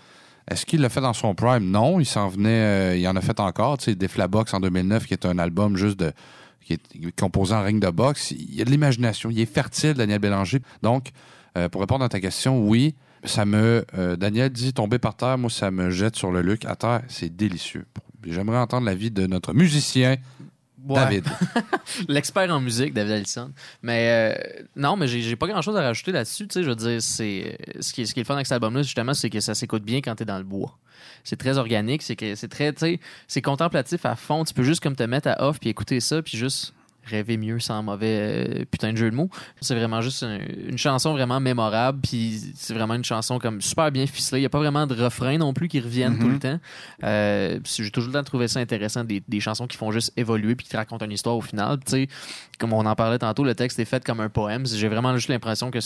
[0.51, 1.71] Est-ce qu'il l'a fait dans son prime?
[1.71, 3.79] Non, il s'en venait, euh, il en a fait encore.
[3.79, 6.13] Tu sais, Deflabox en 2009, qui est un album juste de
[6.63, 8.31] qui est composé en ring de boxe.
[8.31, 9.31] Il y a de l'imagination.
[9.31, 10.61] Il est fertile, Daniel Bélanger.
[10.83, 11.11] Donc,
[11.59, 13.85] euh, pour répondre à ta question, oui, ça me.
[13.99, 17.03] euh, Daniel dit tomber par terre, moi, ça me jette sur le Luc à terre.
[17.09, 17.85] C'est délicieux.
[18.27, 20.17] J'aimerais entendre l'avis de notre musicien,
[20.87, 20.97] Ouais.
[20.97, 21.27] David.
[22.09, 23.53] L'expert en musique, David Allison.
[23.83, 26.47] Mais euh, non, mais j'ai pas grand chose à rajouter là-dessus.
[26.47, 28.47] Tu sais, je veux dire, c'est ce qui, est, ce qui est le fun avec
[28.47, 30.77] cet album-là, justement, c'est que ça s'écoute bien quand t'es dans le bois.
[31.23, 34.45] C'est très organique, c'est que c'est très, tu sais, c'est contemplatif à fond.
[34.45, 36.75] Tu peux juste comme te mettre à off puis écouter ça puis juste
[37.07, 38.07] rêver mieux sans mauvais
[38.61, 39.31] euh, putain de jeu de mots.
[39.61, 40.39] C'est vraiment juste un-
[40.69, 44.41] une chanson vraiment mémorable puis c'est vraiment une chanson comme super bien ficelée.
[44.41, 46.59] Il y a pas vraiment de refrain non plus qui reviennent tout le temps.
[47.05, 50.13] Euh, j'ai toujours le temps de trouver ça intéressant des, des chansons qui font juste
[50.17, 51.79] évoluer puis qui te racontent une histoire au final.
[52.59, 54.65] Comme on en parlait tantôt, le texte est fait comme un poème.
[54.67, 55.79] J'ai vraiment juste l'impression que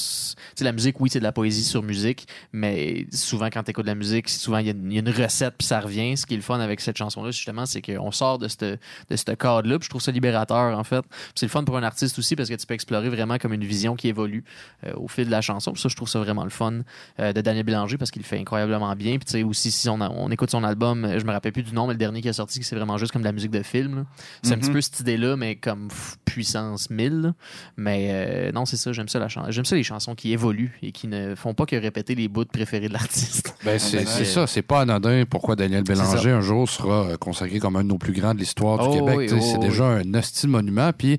[0.61, 3.91] la musique, oui, c'est de la poésie sur musique, mais souvent quand tu écoutes de
[3.91, 6.17] la musique, souvent il y, a une- il y a une recette puis ça revient.
[6.17, 9.35] Ce qui est le fun avec cette chanson-là, justement, c'est qu'on sort de ce de
[9.35, 9.79] cadre-là.
[9.81, 11.05] je trouve ça libérateur, en fait.
[11.35, 13.65] C'est le fun pour un artiste aussi parce que tu peux explorer vraiment comme une
[13.65, 14.45] vision qui évolue
[14.87, 15.73] euh, au fil de la chanson.
[15.73, 16.81] Puis ça, je trouve ça vraiment le fun
[17.21, 19.13] euh, de Daniel Bélanger parce qu'il le fait incroyablement bien.
[19.19, 21.53] Puis tu sais, aussi, si on, a- on écoute son album, euh, je me rappelle
[21.53, 23.33] plus du nom, mais le dernier qui a sorti, c'est vraiment juste comme de la
[23.33, 24.05] musique de film.
[24.43, 24.63] C'est un Mhm.
[24.63, 27.21] petit peu cette idée-là, mais comme pff, puissance 1000.
[27.21, 27.33] là.
[27.77, 30.79] Mais euh, non, c'est ça, j'aime ça, la chan- j'aime ça les chansons qui évoluent
[30.83, 33.55] et qui ne font pas que répéter les bouts préférés de l'artiste.
[33.65, 37.59] Ben, c'est Ben, c'est ça, c'est pas anodin pourquoi Daniel Bélanger un jour sera consacré
[37.59, 39.17] comme un de nos plus grands de l'histoire du Oh Québec.
[39.19, 39.69] oui, oh c'est oui.
[39.69, 41.19] déjà un hostile monument, puis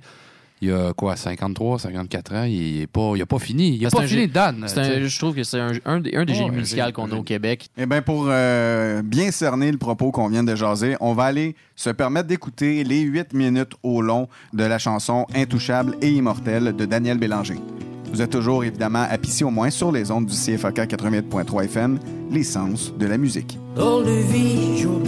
[0.61, 3.77] il y a quoi, 53, 54 ans, il est pas, il a pas fini.
[3.77, 4.65] Il a Ben, c'est pas un fini, Dan.
[4.65, 7.15] un- je trouve que c'est un, un des, un des Oh, génies musicaux qu'on a
[7.15, 7.69] au Québec.
[7.77, 11.55] Eh bien, pour euh, bien cerner le propos qu'on vient de jaser, on va aller
[11.77, 16.83] se permettre d'écouter les 8 minutes au long de la chanson Intouchable et immortelle de
[16.85, 17.55] Daniel Bélanger.
[18.11, 21.99] Vous êtes toujours évidemment à Pissy au moins sur les ondes du CFAK 88.3 FM,
[22.31, 23.57] l'essence de la musique.
[23.75, 24.99] Drôle de vie, jour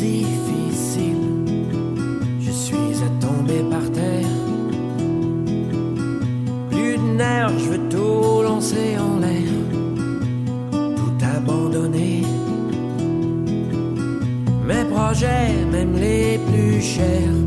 [7.57, 9.51] je veux tout lancer en l'air.
[10.71, 12.23] Tout abandonner.
[14.67, 17.37] Mes projets, même les plus chers,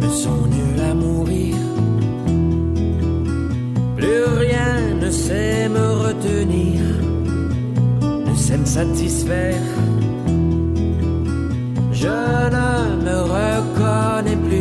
[0.00, 1.56] me sont nuls à mourir.
[3.96, 6.80] Plus rien ne sait me retenir
[8.30, 9.66] ne sait me satisfaire.
[11.92, 12.16] Je
[12.56, 14.59] ne me reconnais plus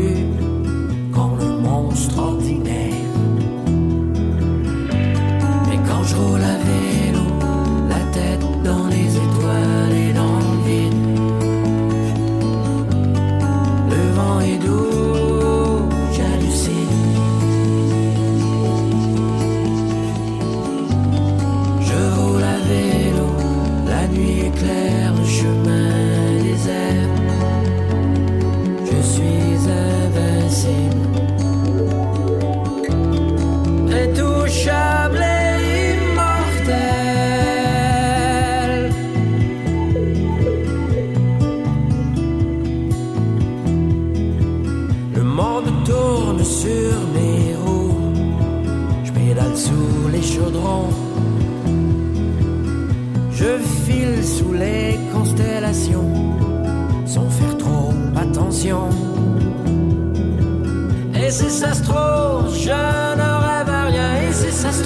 [61.15, 64.21] Et si ça se je ne rêve à rien.
[64.27, 64.83] Et si ça se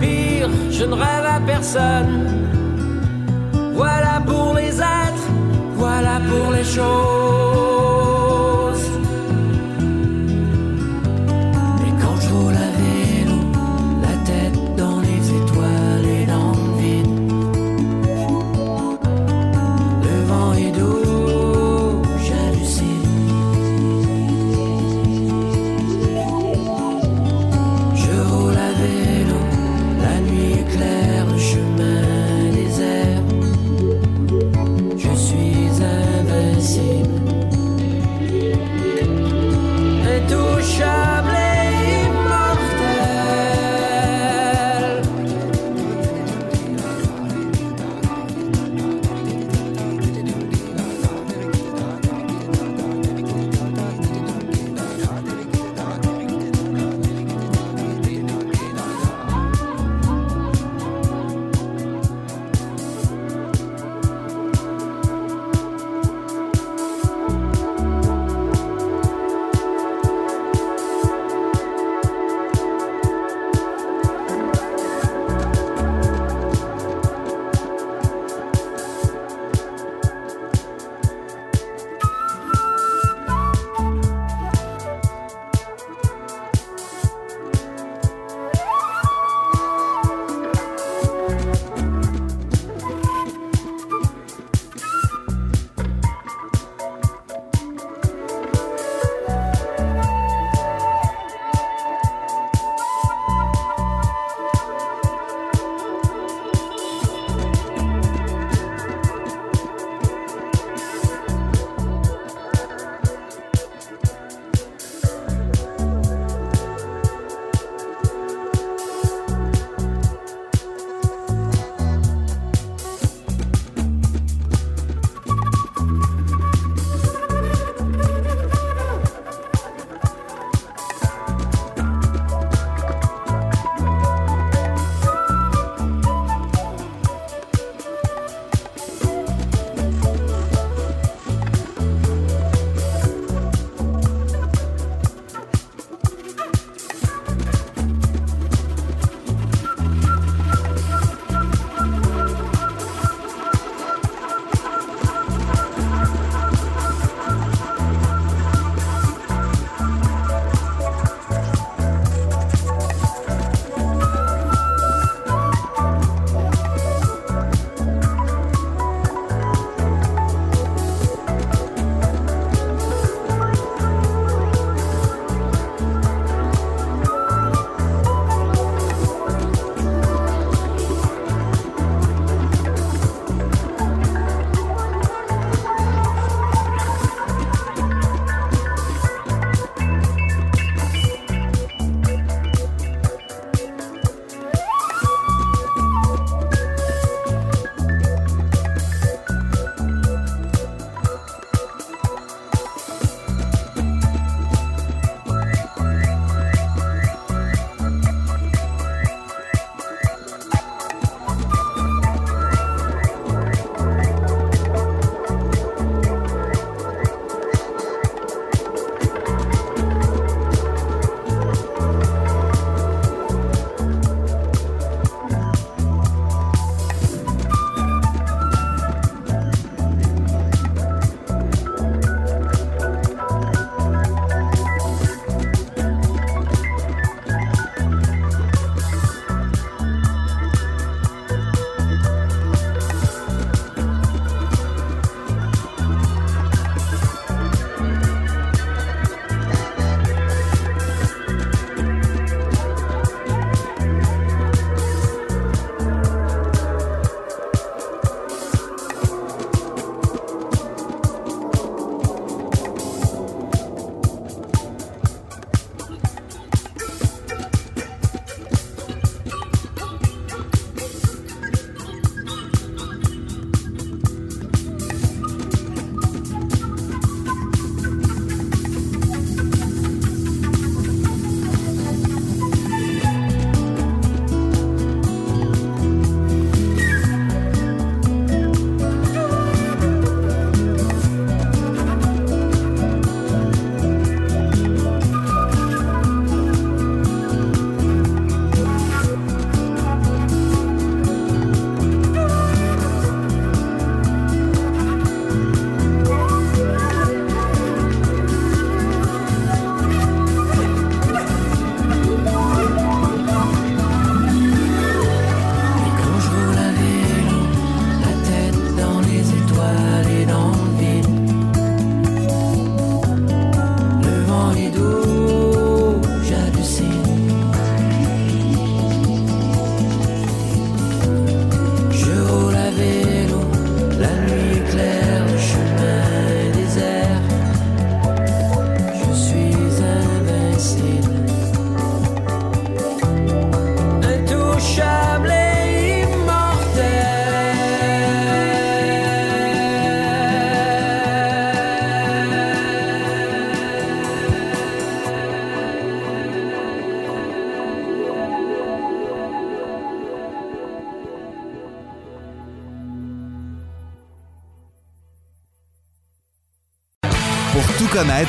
[0.00, 2.31] pire, je ne rêve à personne.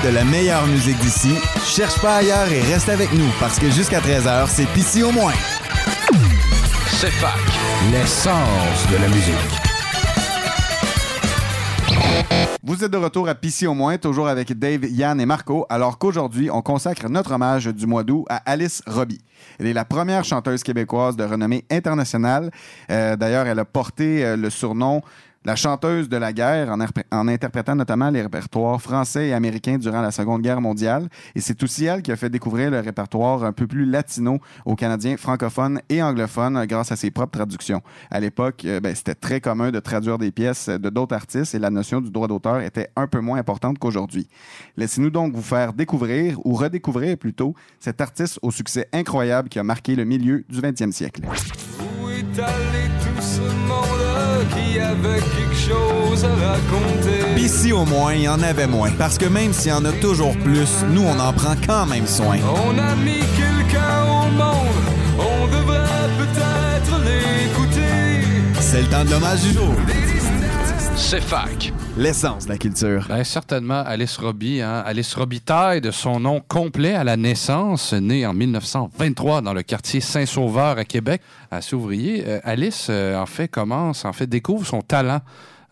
[0.04, 1.34] De la meilleure musique d'ici,
[1.64, 5.32] cherche pas ailleurs et reste avec nous parce que jusqu'à 13h, c'est Pissy au moins.
[6.88, 7.40] C'est fac.
[7.92, 9.64] L'essence de la musique.
[12.64, 15.98] Vous êtes de retour à Pissy au moins, toujours avec Dave, Yann et Marco, alors
[15.98, 19.22] qu'aujourd'hui, on consacre notre hommage du mois d'août à Alice Robbie.
[19.60, 22.52] Elle est la première chanteuse québécoise de renommée internationale.
[22.90, 25.02] Euh, D'ailleurs, elle a porté euh, le surnom
[25.46, 26.70] la chanteuse de la guerre
[27.12, 31.10] en, interprétant notamment les répertoires français et américains durant la Seconde Guerre mondiale.
[31.36, 34.76] Et c'est aussi elle qui a fait découvrir le répertoire un peu plus latino aux
[34.76, 37.82] Canadiens francophones et anglophones euh, grâce à ses propres traductions.
[38.10, 41.60] À l'époque, euh, ben, c'était très commun de traduire des pièces de d'autres artistes et
[41.60, 44.28] la notion du droit d'auteur était un peu moins importante qu'aujourd'hui.
[44.78, 49.64] Laissez-nous donc vous faire découvrir ou redécouvrir plutôt cet artiste au succès incroyable qui a
[49.64, 51.22] marqué le milieu du 20e siècle.
[52.36, 57.48] Allé tout ce monde qui avait quelque chose à raconter?
[57.48, 58.90] Si au moins, il y en avait moins.
[58.98, 62.08] Parce que même s'il y en a toujours plus, nous, on en prend quand même
[62.08, 62.38] soin.
[62.66, 64.84] On a mis quelqu'un au monde,
[65.20, 68.28] on devrait peut-être l'écouter.
[68.60, 69.74] C'est le temps de l'hommage du jour.
[70.96, 71.74] C'est fac.
[71.98, 73.06] L'essence de la culture.
[73.08, 74.62] Ben, certainement, Alice Robbie.
[74.62, 74.84] Hein?
[74.86, 80.02] Alice Robitaille, de son nom complet à la naissance, née en 1923 dans le quartier
[80.02, 81.22] Saint-Sauveur à Québec,
[81.52, 82.24] assez ouvrier.
[82.28, 85.22] Euh, Alice, euh, en fait, commence, en fait, découvre son talent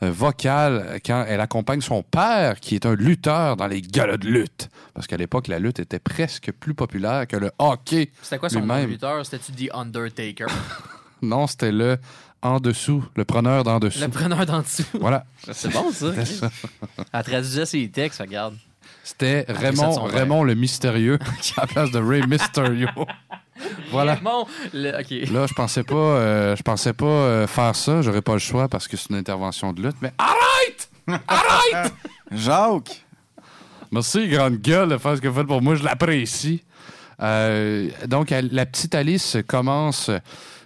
[0.04, 4.28] euh, vocal quand elle accompagne son père, qui est un lutteur dans les galas de
[4.28, 4.70] lutte.
[4.94, 8.12] Parce qu'à l'époque, la lutte était presque plus populaire que le hockey.
[8.22, 8.86] C'était quoi son nom lui-même.
[8.86, 9.26] de lutteur?
[9.26, 10.48] C'était-tu The Undertaker?
[11.24, 12.00] Non, c'était le
[12.42, 14.00] en dessous, le preneur d'en dessous.
[14.02, 14.84] Le preneur d'en dessous.
[15.00, 15.26] Voilà.
[15.52, 16.26] C'est bon, ça.
[16.26, 16.50] Ça.
[17.14, 18.56] Elle traduisait ses textes, regarde.
[19.04, 20.04] C'était Raymond.
[20.04, 21.18] Raymond le mystérieux
[21.58, 22.88] à la place de Ray Mysterio.
[23.92, 24.20] voilà.
[24.74, 25.32] Le- OK.
[25.32, 28.02] Là, je pensais pas, euh, je pensais pas euh, faire ça.
[28.02, 29.96] J'aurais pas le choix parce que c'est une intervention de lutte.
[30.02, 30.90] Mais arrête,
[31.28, 31.94] arrête.
[32.32, 33.06] Jacques.
[33.92, 35.76] Merci, grande gueule, de faire ce que vous faites pour moi.
[35.76, 36.64] Je l'apprécie.
[37.22, 40.10] Euh, donc, elle- la petite Alice commence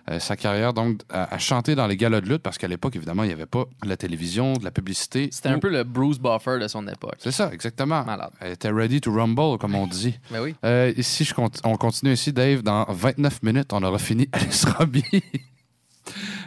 [0.10, 2.95] euh, sa carrière donc à, à chanter dans les galas de lutte parce qu'à l'époque,
[2.95, 5.30] évidemment, il n'y avait pas de la télévision, de la publicité.
[5.32, 7.16] C'était un peu le Bruce Buffer de son époque.
[7.20, 8.03] C'est ça, exactement.
[8.06, 8.30] Malade.
[8.39, 10.18] Elle était ready to rumble, comme on dit.
[10.32, 10.56] Ben oui.
[10.64, 12.62] Euh, ici, je cont- on continue ici, Dave.
[12.62, 15.03] Dans 29 minutes, on aura fini Alice Robbie.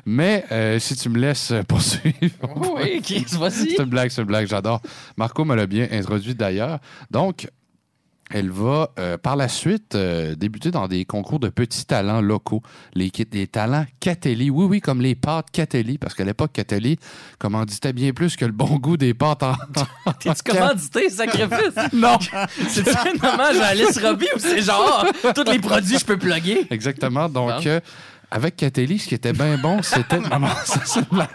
[0.07, 2.15] Mais euh, si tu me laisses poursuivre.
[2.43, 3.71] Oh oui, Chris, vas-y.
[3.71, 4.81] c'est une blague, c'est une blague, j'adore.
[5.17, 6.79] Marco me l'a bien introduit d'ailleurs.
[7.11, 7.49] Donc,
[8.31, 12.63] elle va euh, par la suite euh, débuter dans des concours de petits talents locaux,
[12.95, 13.11] les,
[13.47, 14.51] talents Catelli.
[14.51, 16.99] Oui, oui, comme les pâtes Catelli, parce qu'à l'époque, Catelli
[17.39, 19.55] commanditait bien plus que le bon goût des pâtes en.
[20.21, 21.75] T'es-tu commandité, sacrifice?
[21.93, 22.19] non!
[22.69, 26.67] C'est un hommage à Alice Robbie ou c'est genre, tous les produits, je peux plugger?
[26.71, 27.29] Exactement.
[27.29, 27.81] Donc, euh,
[28.31, 30.21] avec Catelli, ce qui était bien bon, c'était.
[30.21, 31.29] Non, non, ça, c'est une blague.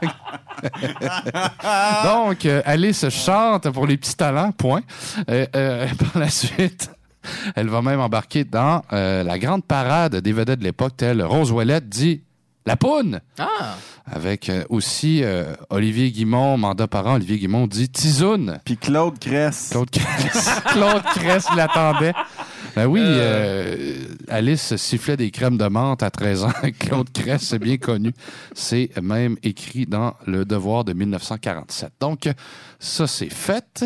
[2.03, 4.81] Donc, euh, Alice chante pour les petits talents, point.
[5.29, 6.89] Euh, euh, par la suite.
[7.55, 11.51] Elle va même embarquer dans euh, la grande parade des vedettes de l'époque, telle Rose
[11.51, 12.21] Ouellette dit
[12.65, 13.21] La Poune!
[13.39, 13.75] Ah!
[14.05, 18.59] Avec euh, aussi euh, Olivier Guimont, mandat parent, Olivier Guimont dit Tizoune.
[18.65, 19.69] Puis Claude Cress.
[19.71, 20.49] Claude Cress.
[20.65, 22.13] Claude Cress l'attendait.
[22.75, 26.51] Ben oui, euh, Alice sifflait des crèmes de menthe à 13 ans.
[26.79, 28.13] Claude Cress, c'est bien connu.
[28.55, 31.91] C'est même écrit dans Le Devoir de 1947.
[31.99, 32.27] Donc,
[32.79, 33.85] ça, c'est fait.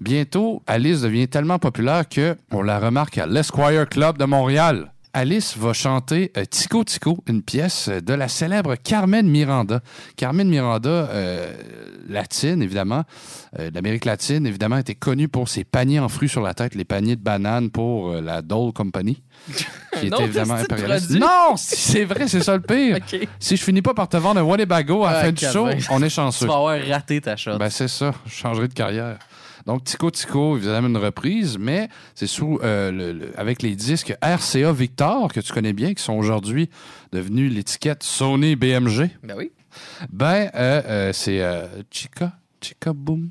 [0.00, 4.92] Bientôt, Alice devient tellement populaire que on la remarque à l'Esquire Club de Montréal.
[5.14, 9.80] Alice va chanter euh, Tico Tico, une pièce de la célèbre Carmen Miranda.
[10.16, 11.52] Carmen Miranda, euh,
[12.08, 13.04] latine, évidemment,
[13.58, 16.84] euh, l'Amérique latine, évidemment, était connue pour ses paniers en fruits sur la tête, les
[16.86, 19.22] paniers de bananes pour euh, la Dole Company,
[20.00, 21.10] qui Non, était évidemment impérialiste.
[21.10, 22.96] Non, c'est vrai, c'est ça le pire.
[23.38, 25.66] Si je finis pas par te vendre un Winnebago à la Ah, fin du show,
[25.90, 26.46] on est Tu chanceux.
[26.46, 27.58] vas avoir raté ta shot.
[27.58, 28.12] Ben, c'est ça.
[28.24, 29.18] Je changerai de carrière.
[29.66, 34.14] Donc, Tico Tico, évidemment, une reprise, mais c'est sous euh, le- le- avec les disques
[34.22, 36.68] RCA Victor, que tu connais bien, qui sont aujourd'hui
[37.12, 39.10] devenus l'étiquette Sony BMG.
[39.22, 39.52] Ben oui.
[40.10, 43.30] Ben, euh, euh, c'est euh, Chica, Chica Boom,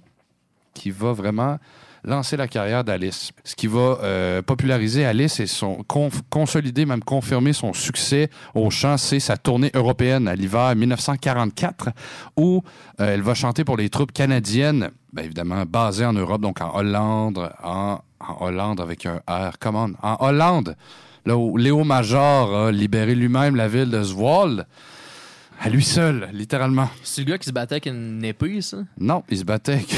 [0.74, 1.58] qui va vraiment
[2.04, 3.32] lancer la carrière d'Alice.
[3.44, 5.84] Ce qui va euh, populariser Alice et son
[6.30, 11.90] consolider, même confirmer son succès au chant, c'est sa tournée européenne à l'hiver 1944,
[12.38, 12.64] où
[13.00, 16.76] euh, elle va chanter pour les troupes canadiennes, bien évidemment basées en Europe, donc en
[16.76, 20.76] Hollande, en, en Hollande avec un R, comment En Hollande,
[21.26, 24.66] là où Léo Major a libéré lui-même la ville de Zwolle.
[25.64, 26.90] À lui seul, littéralement.
[27.04, 28.78] C'est le gars qui se battait avec une épée, ça?
[29.00, 29.96] Non, il se battait avec,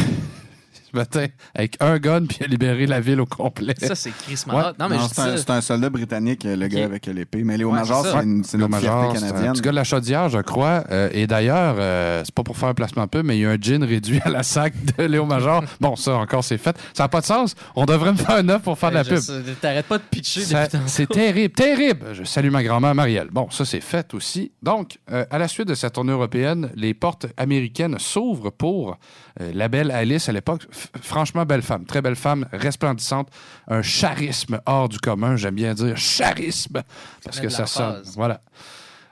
[0.93, 1.25] matin
[1.55, 3.75] avec un gun puis a libéré la ville au complet.
[3.79, 4.53] Ça, c'est Chris Ouais.
[4.79, 7.43] Non, mais Non, c'est un, ça- c'est un soldat britannique, le gars avec l'épée.
[7.43, 9.53] Mais Léo Ouais, Major, c'est une- c'est Major, fierté c'est un canadienne.
[9.53, 10.83] petit gars de la chaudière, je crois.
[10.91, 13.45] Euh, et d'ailleurs, euh, c'est pas pour faire un placement un peu, mais il y
[13.45, 15.63] a un gin réduit à la sac de Léo Major.
[15.81, 16.75] bon, ça encore, c'est fait.
[16.93, 17.55] Ça n'a pas de sens.
[17.75, 19.17] On devrait me faire un offre pour faire de la pub.
[19.17, 20.67] sais, T'arrêtes pas de pitcher Ça-.
[20.87, 22.07] C'est terrible, terrible.
[22.13, 23.29] Je salue ma grand-mère Marielle.
[23.31, 24.51] Bon, ça c'est fait aussi.
[24.61, 28.97] Donc, euh, à la suite de cette tournée européenne, les portes américaines s'ouvrent pour
[29.41, 30.63] euh, la belle Alice à l'époque.
[31.01, 33.29] Franchement, belle femme, très belle femme, resplendissante,
[33.67, 35.35] un charisme hors du commun.
[35.35, 36.83] J'aime bien dire charisme
[37.23, 38.03] parce que ça sonne.
[38.15, 38.41] Voilà.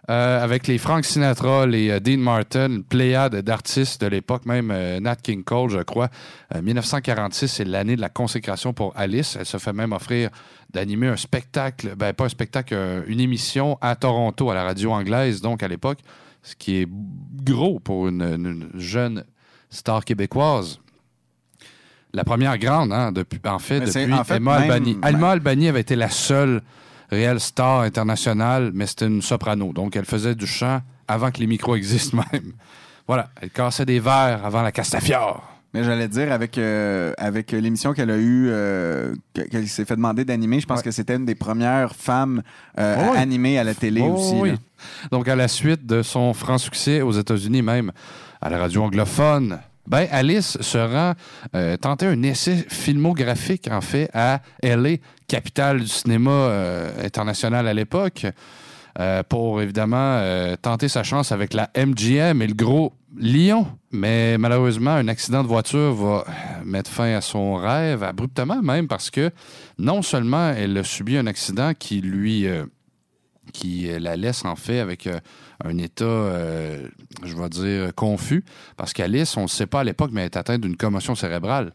[0.09, 4.69] Euh, avec les Frank Sinatra, les euh, Dean Martin, une pléiade d'artistes de l'époque, même
[4.71, 6.09] euh, Nat King Cole, je crois.
[6.55, 9.37] Euh, 1946, c'est l'année de la consécration pour Alice.
[9.39, 10.29] Elle se fait même offrir
[10.71, 15.39] d'animer un spectacle, ben pas un spectacle, une émission à Toronto, à la radio anglaise,
[15.39, 15.99] donc à l'époque,
[16.41, 16.89] ce qui est
[17.43, 19.23] gros pour une, une jeune
[19.69, 20.80] star québécoise.
[22.13, 24.97] La première grande, hein, depuis, en fait, Mais depuis en fait, Emma même- Albany.
[25.01, 26.61] Alma Albany avait été la seule
[27.09, 29.71] réelle star internationale, mais c'était une soprano.
[29.73, 32.51] Donc, elle faisait du chant avant que les micros existent même.
[33.07, 35.47] Voilà, elle cassait des verres avant la Castafiore.
[35.73, 39.95] Mais j'allais dire, avec, euh, avec l'émission qu'elle a eue, euh, que- qu'elle s'est fait
[39.95, 42.41] demander d'animer, je pense que c'était une des premières femmes
[42.77, 43.57] euh, Oh oui.
[43.57, 44.35] à la télé Oh aussi.
[44.35, 44.51] oui.
[45.11, 47.93] Donc, à la suite de son franc succès aux États-Unis, même
[48.41, 51.13] à la radio anglophone, ben, Alice se rend
[51.55, 57.73] euh, tenter un essai filmographique, en fait, à LA, capitale du cinéma euh, international à
[57.73, 58.25] l'époque,
[58.99, 60.21] euh, pour évidemment
[60.61, 63.67] tenter sa chance avec la MGM et le gros Lyon.
[63.91, 66.25] Mais malheureusement, un accident de voiture va
[66.63, 69.31] mettre fin à son rêve, abruptement même, parce que
[69.77, 72.47] non seulement elle a subi un accident qui lui.
[73.53, 75.19] Qui euh, la laisse en fait avec euh,
[75.63, 76.87] un état, euh,
[77.23, 78.43] je vais dire, confus.
[78.77, 81.73] Parce qu'Alice, on ne sait pas à l'époque, mais elle est atteinte d'une commotion cérébrale.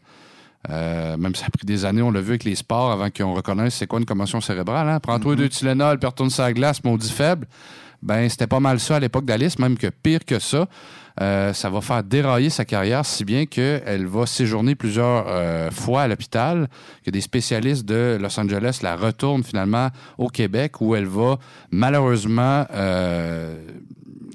[0.69, 3.09] Euh, même si ça a pris des années, on l'a vu avec les sports avant
[3.09, 4.89] qu'on reconnaisse c'est quoi une commotion cérébrale.
[4.89, 4.99] Hein?
[4.99, 5.99] Prends-toi deux Tylenol,
[6.29, 7.47] sur la glace, maudit faible.
[8.01, 10.67] Ben, c'était pas mal ça à l'époque d'Alice, même que pire que ça.
[11.19, 16.03] Euh, ça va faire dérailler sa carrière, si bien qu'elle va séjourner plusieurs euh, fois
[16.03, 16.67] à l'hôpital,
[17.03, 19.89] que des spécialistes de Los Angeles la retournent finalement
[20.19, 21.39] au Québec, où elle va
[21.71, 23.59] malheureusement euh,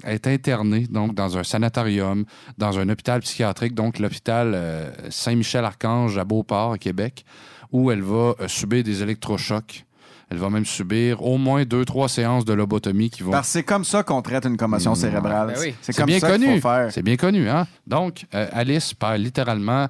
[0.03, 2.25] être internée donc dans un sanatorium,
[2.57, 7.23] dans un hôpital psychiatrique, donc l'hôpital Saint-Michel-Archange à Beauport, au Québec,
[7.71, 9.85] où elle va subir des électrochocs.
[10.33, 13.53] Elle va même subir au moins deux, trois séances de lobotomie qui vont Parce que
[13.53, 15.53] c'est comme ça qu'on traite une commotion cérébrale.
[15.53, 15.75] Ben oui.
[15.79, 16.55] C'est comme bien ça qu'il connu.
[16.55, 16.91] faut faire.
[16.91, 17.67] C'est bien connu, hein?
[17.85, 19.89] Donc, euh, Alice perd littéralement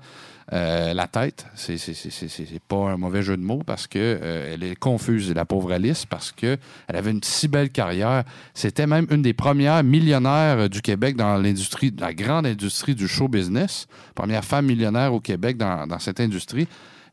[0.51, 1.45] euh, la tête.
[1.55, 4.63] C'est, c'est, c'est, c'est, c'est pas un mauvais jeu de mots parce que euh, elle
[4.63, 6.57] est confuse, la pauvre Alice, parce que
[6.89, 8.25] elle avait une si belle carrière.
[8.53, 13.29] C'était même une des premières millionnaires du Québec dans l'industrie, la grande industrie du show
[13.29, 13.87] business.
[14.13, 16.67] Première femme millionnaire au Québec dans, dans cette industrie.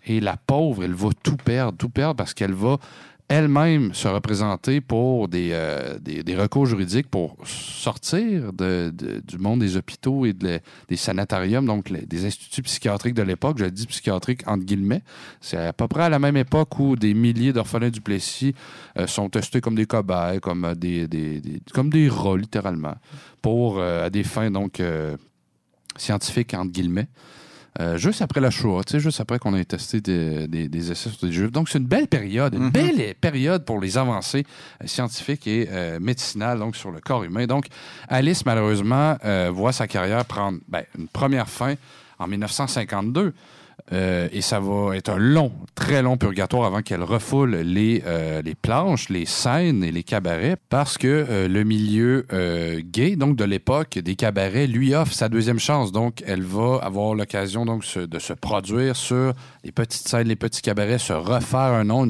[0.07, 2.79] Et la pauvre, elle va tout perdre, tout perdre parce qu'elle va
[3.31, 9.77] elle-même se représenter pour des, euh, des, des recours juridiques pour sortir du monde des
[9.77, 13.59] hôpitaux et des sanatoriums, donc des instituts psychiatriques de l'époque.
[13.59, 15.03] Je dis psychiatrique entre guillemets.
[15.41, 18.53] C'est à peu près à la même époque où des milliers d'orphelins du Plessis
[18.99, 21.41] euh, sont testés comme des cobayes, comme euh, des, des-
[21.73, 22.97] comme des rats, littéralement,
[23.41, 24.83] pour, à des fins donc
[25.97, 27.09] scientifiques entre guillemets.
[27.79, 30.91] Euh, juste après la Shoah, tu sais, juste après qu'on ait testé des, des- des
[30.91, 31.53] essais sur des juifs.
[31.53, 32.71] Donc, c'est une belle période, une Mhm.
[32.71, 34.45] belle période pour les avancées
[34.83, 37.47] euh, scientifiques et euh, médicinales, donc sur le corps humain.
[37.47, 37.67] Donc,
[38.09, 39.17] Alice, malheureusement,
[39.53, 41.75] voit sa carrière prendre ben, une première fin
[42.19, 43.33] en 1952.
[43.93, 48.43] Euh, et ça va être un long, très long purgatoire avant qu'elle refoule les, euh,
[48.63, 52.27] planches, les scènes et les cabarets, parce que euh, le milieu
[52.81, 55.93] gay, donc de l'époque, des cabarets, lui offre sa deuxième chance.
[55.93, 59.33] Donc, elle va avoir l'occasion de se produire sur
[59.65, 62.05] les petites scènes, les petits cabarets, se refaire un nom,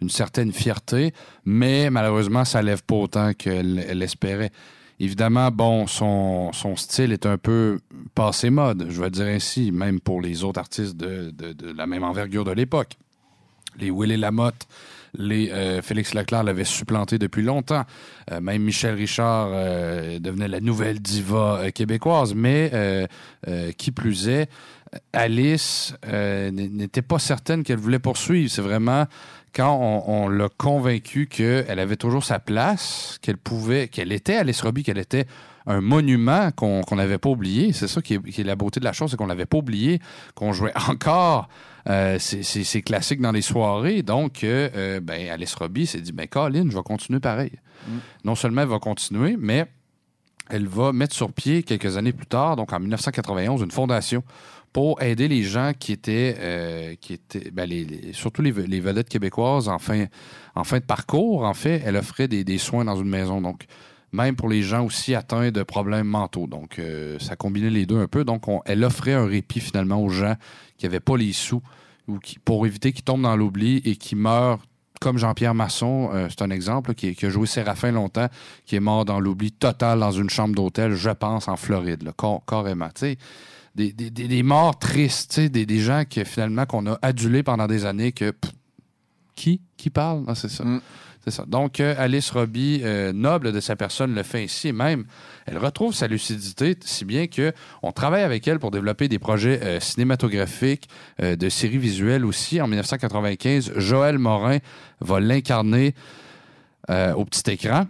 [0.00, 1.12] une, certaine fierté,
[1.44, 4.50] mais malheureusement, ça lève pas autant qu'elle elle espérait.
[5.02, 7.80] Évidemment, bon, son, style est un peu
[8.14, 11.32] passé mode, je vais dire ainsi, même pour les autres artistes de,
[11.74, 12.98] la même envergure de l'époque.
[13.78, 14.68] Les Willy Lamotte,
[15.18, 17.84] euh, Félix Leclerc l'avaient supplanté depuis longtemps.
[18.30, 22.34] Euh, même Michel Richard euh, devenait la nouvelle diva québécoise.
[22.34, 22.70] Mais
[23.78, 24.50] qui plus est,
[25.12, 28.50] Alice euh, n'était pas certaine qu'elle voulait poursuivre.
[28.50, 29.06] C'est vraiment
[29.54, 34.60] quand on, on l'a convaincue qu'elle avait toujours sa place, qu'elle pouvait, qu'elle était Alice
[34.62, 35.26] Robbie, qu'elle était
[35.66, 37.72] un monument qu'on n'avait pas oublié.
[37.72, 39.58] C'est ça qui est, qui est la beauté de la chose, c'est qu'on n'avait pas
[39.58, 40.00] oublié,
[40.34, 41.48] qu'on jouait encore
[41.88, 44.02] euh, ces classiques dans les soirées.
[44.02, 47.52] Donc, euh, ben, Alice Robbie s'est dit, ben, Colin, je vais continuer pareil.
[48.24, 49.66] Non seulement elle va continuer, mais
[50.50, 54.22] elle va mettre sur pied quelques années plus tard, donc en 1991, une fondation
[54.72, 56.94] pour aider les gens qui étaient, euh,
[57.52, 57.68] ben,
[58.12, 61.44] surtout les, vedettes québécoises en fin, de parcours.
[61.44, 63.40] En fait, elle offrait des, soins dans une maison.
[63.40, 63.64] Donc,
[64.12, 66.46] même pour les gens aussi atteints de problèmes mentaux.
[66.46, 68.24] Donc, euh, ça combinait les deux un peu.
[68.24, 70.34] Donc, on- elle offrait un répit finalement aux gens
[70.76, 71.62] qui n'avaient pas les sous
[72.08, 74.58] ou qui, pour éviter qu'ils tombent dans l'oubli et qui meurent
[75.00, 78.28] comme Jean-Pierre Masson, euh, c'est un exemple, qui, a joué Séraphin longtemps,
[78.66, 82.12] qui est mort dans l'oubli total dans une chambre d'hôtel, je pense, en Floride, là,
[82.16, 82.90] car- carrément.
[83.74, 87.42] Des, des- des- morts tristes, tu sais, des, des gens que finalement qu'on a adulés
[87.42, 88.52] pendant des années que pff,
[89.34, 90.24] qui qui parle?
[90.26, 90.64] Ah, c'est ça.
[91.22, 91.44] C'est ça.
[91.46, 94.68] Donc euh, Alice Robbie, euh, noble de sa personne, le fait ainsi.
[94.68, 95.04] Et même,
[95.46, 97.52] elle retrouve sa lucidité, si bien que
[97.82, 100.88] on travaille avec elle pour développer des projets euh, cinématographiques,
[101.20, 102.60] de séries visuelles aussi.
[102.62, 104.58] En 1995, Joël Morin
[105.00, 105.94] va l'incarner
[106.88, 107.86] au petit écran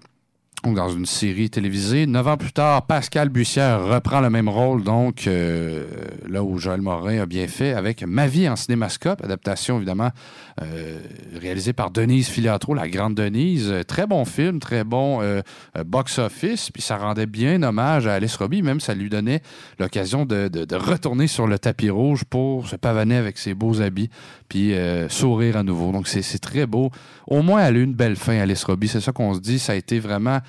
[0.63, 2.07] dans une série télévisée.
[2.07, 5.87] Neuf ans plus tard, Pascal Bussière reprend le même rôle, donc euh,
[6.29, 10.11] là où Joël Morin a bien fait, avec Ma vie en cinémascope, adaptation évidemment
[10.61, 10.99] euh,
[11.41, 13.73] réalisée par Denise Filiatro, la grande Denise.
[13.89, 15.41] Très bon film, très bon euh,
[15.79, 19.41] euh, box-office, puis ça rendait bien hommage à Alice Robbie, même ça lui donnait
[19.79, 23.81] l'occasion de, de- de retourner sur le tapis rouge pour se pavaner avec ses beaux
[23.81, 24.11] habits,
[24.49, 25.91] puis euh, sourire à nouveau.
[25.93, 26.91] Donc c'est c'est très beau.
[27.27, 28.89] Au moins, elle a eu une belle fin, Alice Robbie.
[28.89, 29.59] C'est ça qu'on se dit.
[29.59, 30.41] Ça a été vraiment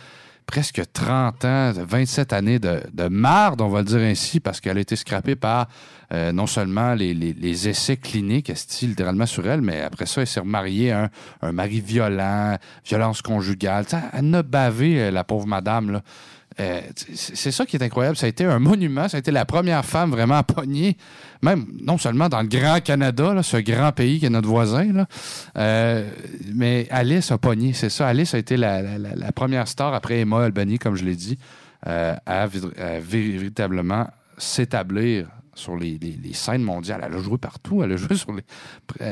[0.51, 4.77] presque 30 ans, 27 années de, de marde, on va le dire ainsi, parce qu'elle
[4.77, 5.69] a été scrappée par
[6.11, 10.27] euh, non seulement les, les- essais cliniques, style littéralement sur elle, mais après ça, elle
[10.27, 11.09] s'est remariée à un,
[11.41, 13.85] un mari violent, violence conjugale.
[13.85, 15.89] Tu sais, elle a bavé, euh, la pauvre madame.
[15.91, 16.01] Là.
[16.59, 16.81] Euh,
[17.13, 18.17] c'est ça qui est incroyable.
[18.17, 19.07] Ça a été un monument.
[19.07, 20.97] Ça a été la première femme vraiment à pogner,
[21.41, 25.07] même non seulement dans le grand Canada, ce grand pays qui est notre voisin, là,
[25.57, 26.09] euh,
[26.53, 27.73] mais Alice a pogné.
[27.73, 28.07] C'est ça.
[28.07, 28.81] Alice a été la,
[29.33, 31.37] première star après Emma Albany, comme je l'ai dit,
[31.87, 32.47] euh, à,
[32.99, 35.99] véritablement s'établir sur les,
[36.33, 37.01] scènes mondiales.
[37.05, 37.81] Elle a joué partout.
[37.83, 38.43] Elle a joué sur les.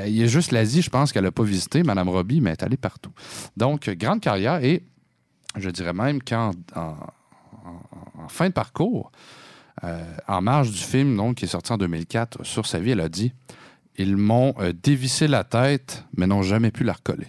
[0.07, 2.57] Il y a juste l'Asie, je pense, qu'elle n'a pas visité, Madame Robbie, mais elle
[2.59, 3.11] est allée partout.
[3.55, 4.83] Donc, grande carrière et
[5.57, 7.18] je dirais même qu'en en, en- en
[8.29, 9.11] fin de parcours,
[9.83, 12.99] euh, en marge du film donc, qui est sorti en 2004 sur sa vie, elle
[13.01, 13.33] a dit
[13.97, 17.27] Ils m'ont euh, dévissé la tête, mais n'ont jamais pu la recoller.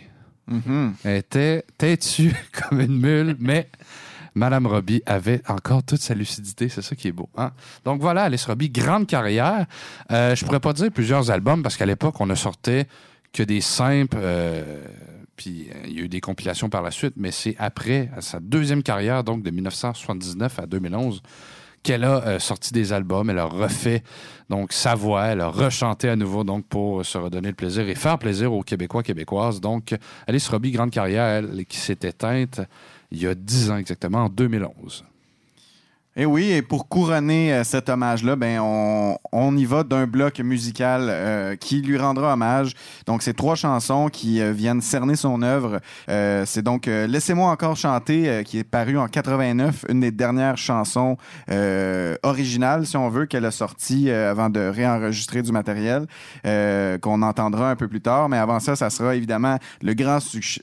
[0.48, 0.94] Mhm.
[1.04, 3.68] Elle était têtue comme une mule, mais
[4.34, 6.68] Madame Robbie avait encore toute sa lucidité.
[6.68, 7.28] C'est ça qui est beau.
[7.36, 7.52] hein?
[7.84, 9.66] Donc voilà, Alice Robbie, grande carrière.
[10.10, 12.86] Euh, je pourrais pas dire plusieurs albums parce qu'à l'époque, on ne sortait
[13.32, 14.18] que des simples.
[15.40, 18.40] Puis euh, il y a eu des compilations par la suite, mais c'est après sa
[18.40, 21.22] deuxième carrière, donc de 1979 à 2011,
[21.82, 24.02] qu'elle a euh, sorti des albums, elle a refait
[24.50, 27.94] donc sa voix, elle a rechanté à nouveau donc pour se redonner le plaisir et
[27.94, 29.62] faire plaisir aux Québécois québécoises.
[29.62, 32.60] Donc Alice Robbie, grande carrière, qui s'est éteinte
[33.10, 35.06] il y a 10 ans exactement, en 2011.
[36.20, 40.38] Et oui, et pour couronner euh, cet hommage-là, ben on, on y va d'un bloc
[40.40, 42.74] musical euh, qui lui rendra hommage.
[43.06, 45.80] Donc, c'est trois chansons qui euh, viennent cerner son œuvre.
[46.10, 50.58] Euh, c'est donc euh, Laissez-moi encore chanter, qui est paru en 89, une des dernières
[50.58, 51.16] chansons
[52.22, 56.06] originales, si on veut, qu'elle a sorties euh, avant de réenregistrer du matériel,
[57.00, 58.28] qu'on entendra un peu plus tard.
[58.28, 60.18] Mais avant ça, ça sera évidemment le grand,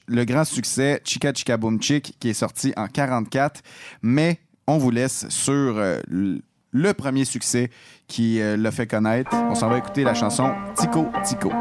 [0.07, 3.61] le grand succès Chica Chica Boom Chick, qui est sorti en 44.
[4.03, 7.69] Mais on vous laisse sur euh, le premier succès
[8.07, 9.31] qui euh, l'a fait connaître.
[9.33, 11.51] On s'en va écouter la chanson Tico Tico.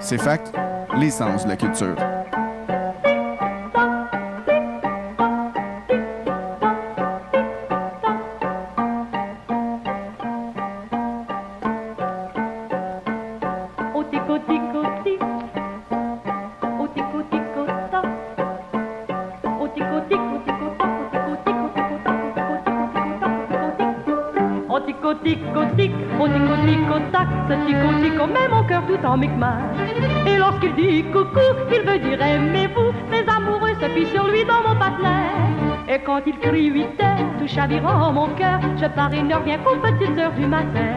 [0.00, 0.52] C'est fact,
[0.96, 1.96] l'essence de la culture.
[25.24, 29.06] Au tico tico tic, au tico tico tac, ce tico tico met mon cœur tout
[29.06, 29.58] en micmac.
[30.26, 31.40] Et lorsqu'il dit coucou,
[31.72, 35.24] il veut dire aimez-vous, mes amoureux se fient sur lui dans mon patelin.
[35.88, 39.58] Et quand il crie huit heures, tout chavirant mon cœur, je pars et ne reviens
[39.58, 40.92] qu'aux petites heures du matin.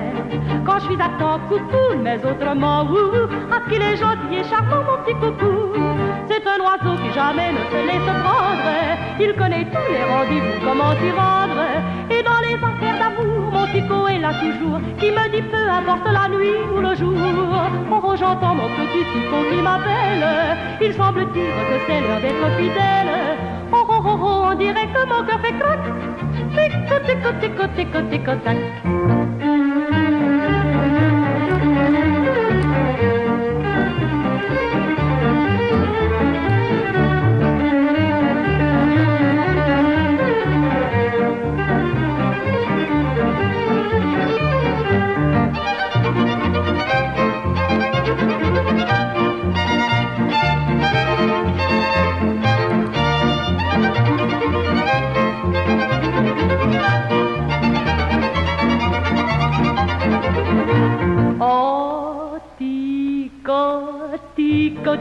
[0.65, 4.83] Quand je suis à temps coucou, mais autrement ouhou, ah qu'il est gentil et charmant
[4.83, 5.73] mon petit coucou.
[6.27, 8.71] C'est un oiseau qui jamais ne se laisse prendre,
[9.19, 12.16] il connaît tous les rendez-vous, comment s'y rendre.
[12.57, 16.57] Les affaires d'amour, mon tico est là toujours, qui me dit peu importe la nuit
[16.73, 17.13] ou le jour.
[17.91, 20.25] Oh, oh, j'entends mon petit tico qui m'appelle,
[20.81, 23.37] il semble dire que c'est l'heure d'être fidèle.
[23.71, 25.79] Oh, oh, oh, oh, on dirait que mon cœur fait crac.
[26.55, 28.57] Tico, tico, tico, tico, tac.
[28.57, 29.36] tic, oh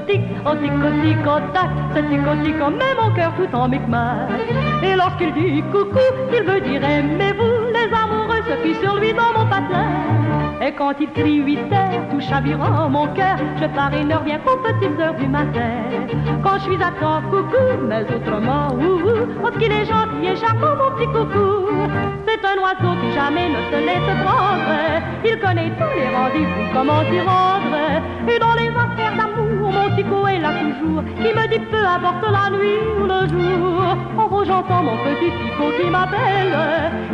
[0.07, 0.73] tic, oh tic,
[1.53, 4.31] tac, ce tic, oh tic, oh met mon cœur tout en micmac.
[4.83, 5.99] Et lorsqu'il dit coucou,
[6.33, 9.91] il veut dire aimez-vous, les amoureux se fient sur lui dans mon patelin.
[10.63, 14.39] Et quand il crie huit heures, tout chavirant mon cœur, je pars et ne reviens
[14.39, 15.71] qu'aux petites heures du matin.
[16.43, 20.75] Quand je suis à temps, coucou, mais autrement, ouhou, oh qu'il est gentil et charmant,
[20.77, 21.67] mon petit coucou.
[22.27, 25.03] C'est un oiseau qui jamais ne se laisse prendre.
[25.25, 27.57] Il connaît tous les rendez-vous, comment s'y rendre.
[30.87, 33.83] Qui me dit peu importe la nuit ou le jour.
[34.19, 36.55] En gros, j'entends mon petit Tico qui m'appelle.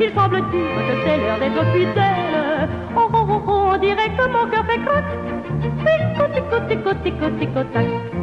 [0.01, 2.68] Il semble-t-il que c'est l'heure d'être fidèle.
[2.97, 4.83] Oh, oh, on dirait que mon cœur fait
[7.03, 7.87] tico, tico, tac.
[8.14, 8.22] Oh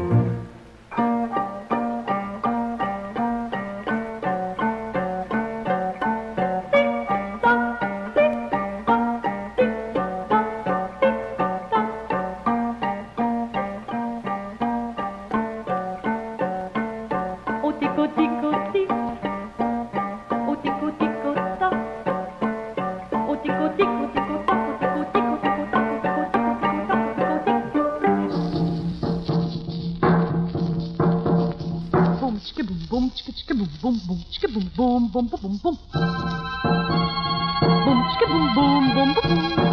[35.19, 36.09] boom boom boom boom boom.
[37.85, 39.71] Boom chicka boom boom boom boom boom.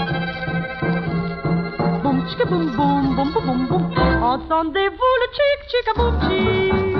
[2.02, 3.82] Boum chicka boum boum boum boum boum boum.
[4.22, 6.96] Entendez-vous le chic chicka boum chic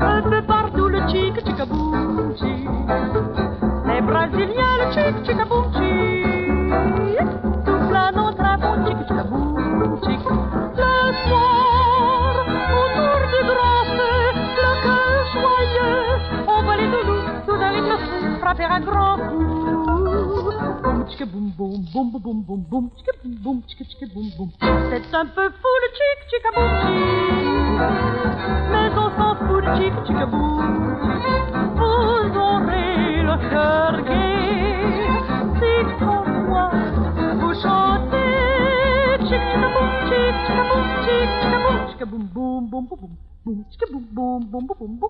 [0.00, 2.68] Un peu partout le chic chicka boum chic
[3.86, 5.51] Les Brésiliens le chic chicka boum chic
[21.22, 22.86] Boum boum boum boum boum boum boum
[23.22, 23.60] boum
[24.12, 24.50] boum boum.
[24.90, 27.78] C'est un peu fou le chic chicka boum chic,
[28.72, 30.66] mais on s'en fout le chic chicka boum
[31.00, 31.22] chic.
[31.76, 34.82] Vous aurez le cœur gai
[35.58, 35.72] si
[36.48, 36.66] moi
[37.40, 42.84] vous chantez chic chicka boum chic chicka boum chic chicka boum chicka boum boum boum
[42.86, 42.98] boum
[43.44, 45.01] boum chicka boum boum boum boum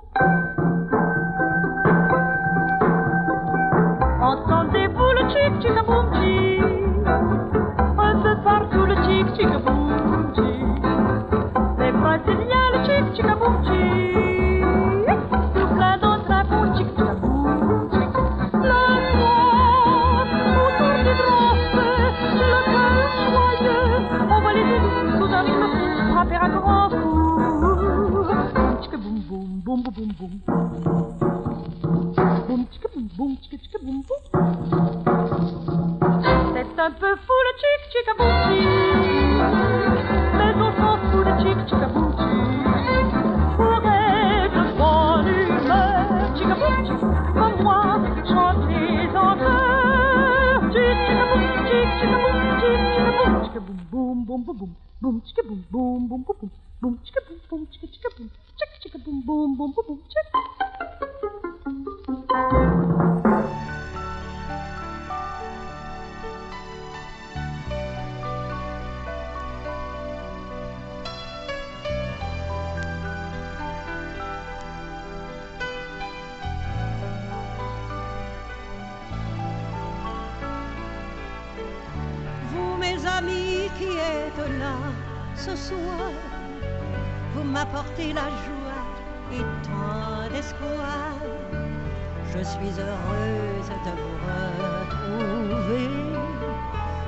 [92.34, 95.88] Je suis heureuse de vous retrouver.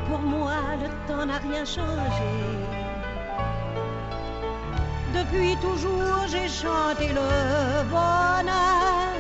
[0.06, 0.52] Pour moi,
[0.82, 2.34] le temps n'a rien changé.
[5.14, 9.14] Depuis toujours, j'ai chanté le bonheur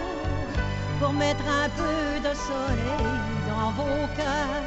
[1.00, 3.16] pour mettre un peu de soleil
[3.48, 4.66] dans vos cœurs.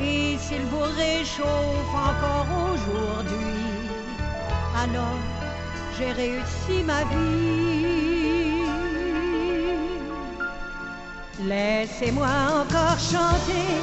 [0.00, 3.90] Et s'il vous réchauffe encore aujourd'hui,
[4.82, 5.20] alors
[5.98, 8.23] j'ai réussi ma vie.
[11.42, 12.28] Laissez-moi
[12.60, 13.82] encore chanter,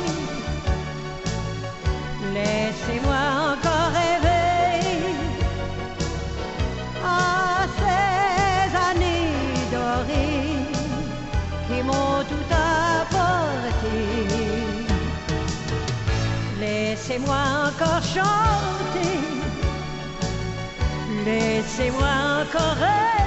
[2.33, 3.21] laissez-moi
[3.51, 5.15] encore rêver.
[7.05, 9.35] À ces années
[9.69, 10.65] dorées
[11.67, 13.99] qui m'ont tout apporté.
[16.57, 17.35] Laissez-moi
[17.67, 19.19] encore chanter,
[21.25, 22.09] laissez-moi
[22.43, 23.20] encore rêver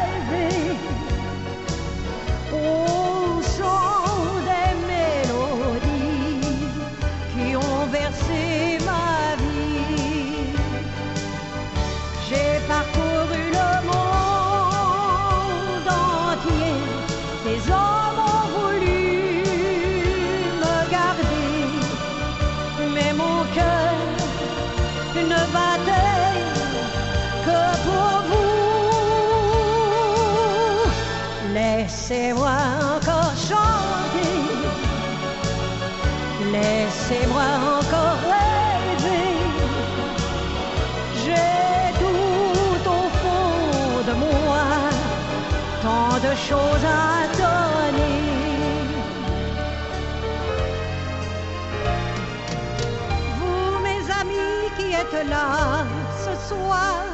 [55.16, 55.84] êtes là
[56.24, 57.04] ce soir,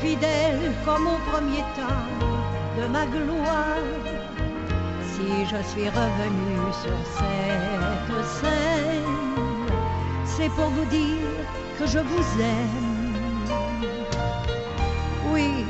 [0.00, 2.08] fidèles comme au premier temps
[2.78, 3.82] de ma gloire,
[5.12, 9.68] si je suis revenu sur cette scène,
[10.24, 11.32] c'est pour vous dire
[11.78, 13.14] que je vous aime.
[15.32, 15.64] Oui,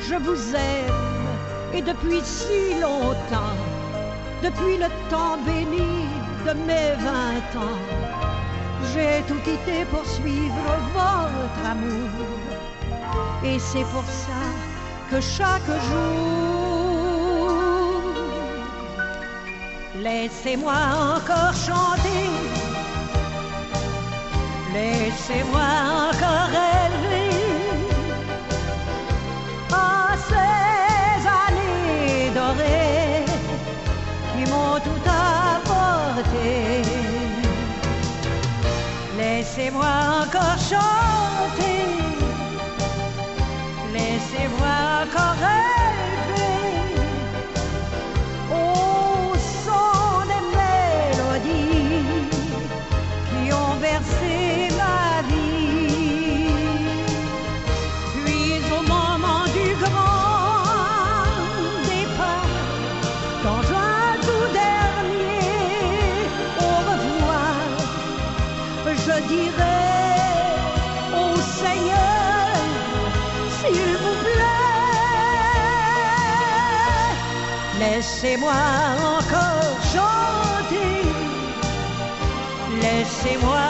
[0.00, 1.28] je vous aime,
[1.74, 3.58] et depuis si longtemps,
[4.42, 6.06] depuis le temps béni
[6.46, 8.07] de mes vingt ans,
[8.98, 12.10] j'ai tout quitté pour suivre votre amour.
[13.44, 14.42] Et c'est pour ça
[15.10, 17.50] que chaque jour,
[19.96, 20.78] laissez-moi
[21.16, 22.26] encore chanter,
[24.74, 25.68] laissez-moi
[26.08, 26.67] encore
[39.58, 39.86] Laissez-moi
[40.22, 41.47] encore chanter.
[78.20, 78.52] Laissez-moi
[79.16, 81.02] encore chanter,
[82.82, 83.67] laissez-moi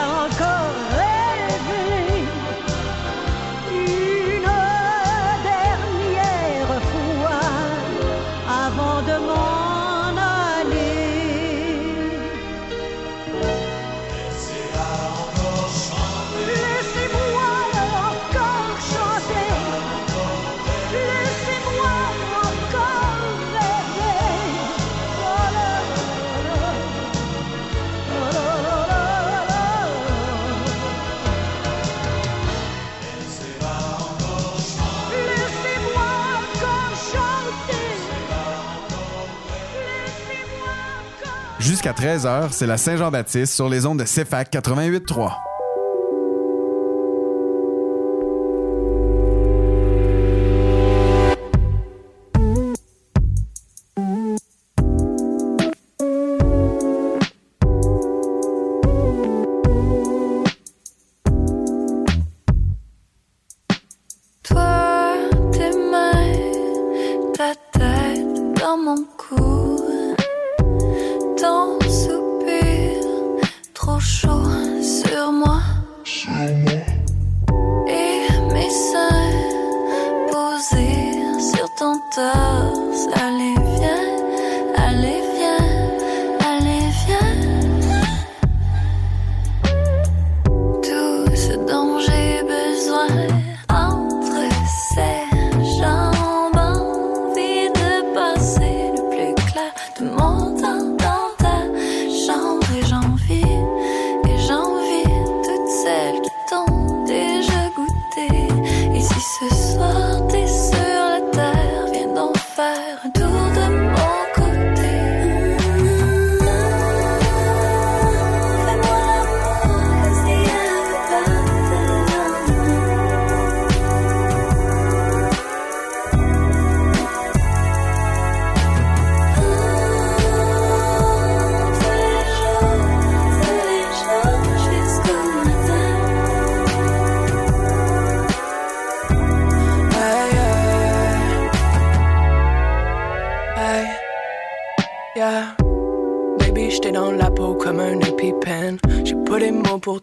[41.79, 45.48] Jusqu'à 13h, c'est la Saint-Jean-Baptiste sur les ondes de CFAC 88.3.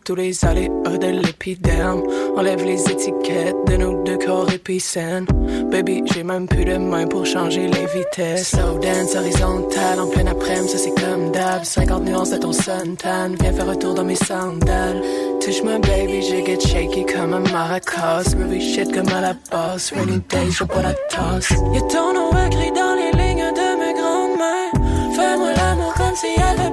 [0.06, 0.68] tous les aléas
[1.00, 2.04] de l'épiderme.
[2.36, 5.26] Enlève les étiquettes de nos deux corps épicènes.
[5.70, 8.50] Baby, j'ai même plus de main pour changer les vitesses.
[8.50, 11.64] Slow dance horizontal en plein après-midi, ça c'est comme d'hab.
[11.64, 15.02] 50 nuances de ton suntan, viens faire retour dans mes sandales.
[15.40, 18.32] Touche-moi, baby, j'ai get shaky comme un maracas.
[18.36, 19.92] Groovy shit comme à la bosse.
[19.92, 21.50] Rainy days, je pas la tasse.
[21.74, 24.70] Y'a ton nom écrit dans les lignes de mes grandes mains.
[25.16, 26.65] Fais-moi l'amour comme si elle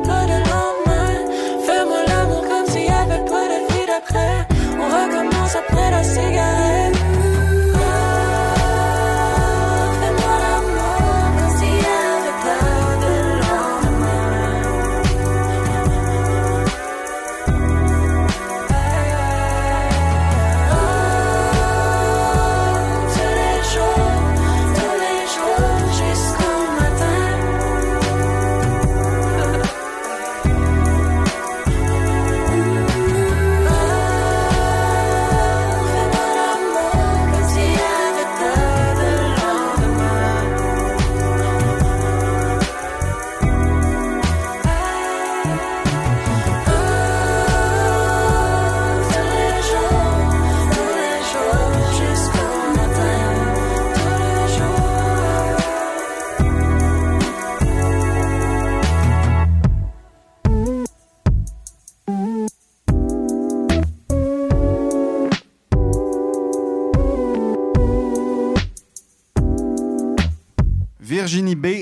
[4.15, 6.62] On recommence après la cigarette.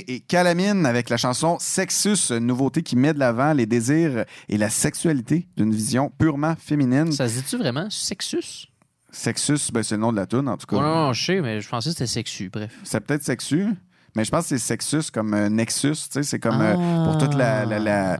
[0.07, 4.57] Et Calamine avec la chanson Sexus, une nouveauté qui met de l'avant les désirs et
[4.57, 7.11] la sexualité d'une vision purement féminine.
[7.11, 7.87] Ça se dit-tu vraiment?
[7.89, 8.67] Sexus?
[9.11, 10.77] Sexus, ben, c'est le nom de la tune en tout cas.
[10.77, 12.71] Oh, non, non, je sais, mais je pensais que c'était sexu, bref.
[12.83, 13.67] C'est peut-être Sexu,
[14.15, 17.17] mais je pense que c'est Sexus comme euh, Nexus, tu sais, c'est comme euh, pour
[17.17, 17.65] toute la...
[17.65, 18.19] la, la-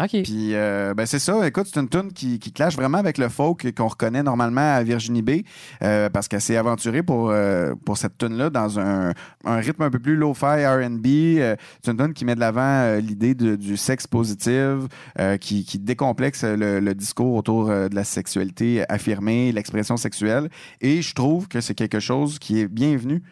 [0.00, 0.22] OK.
[0.22, 1.46] Puis, euh, ben c'est ça.
[1.46, 4.82] Écoute, c'est une tune qui, qui clash vraiment avec le folk qu'on reconnaît normalement à
[4.82, 5.42] Virginie B,
[5.82, 9.12] euh, parce qu'elle s'est aventurée pour, euh, pour cette tune-là dans un,
[9.44, 11.06] un rythme un peu plus low-fi R&B.
[11.82, 14.88] C'est une tune qui met de l'avant l'idée du sexe positif,
[15.40, 20.48] qui, qui décomplexe le, discours autour de la sexualité affirmée, l'expression sexuelle.
[20.80, 23.22] Et je trouve que c'est quelque chose qui est bienvenu.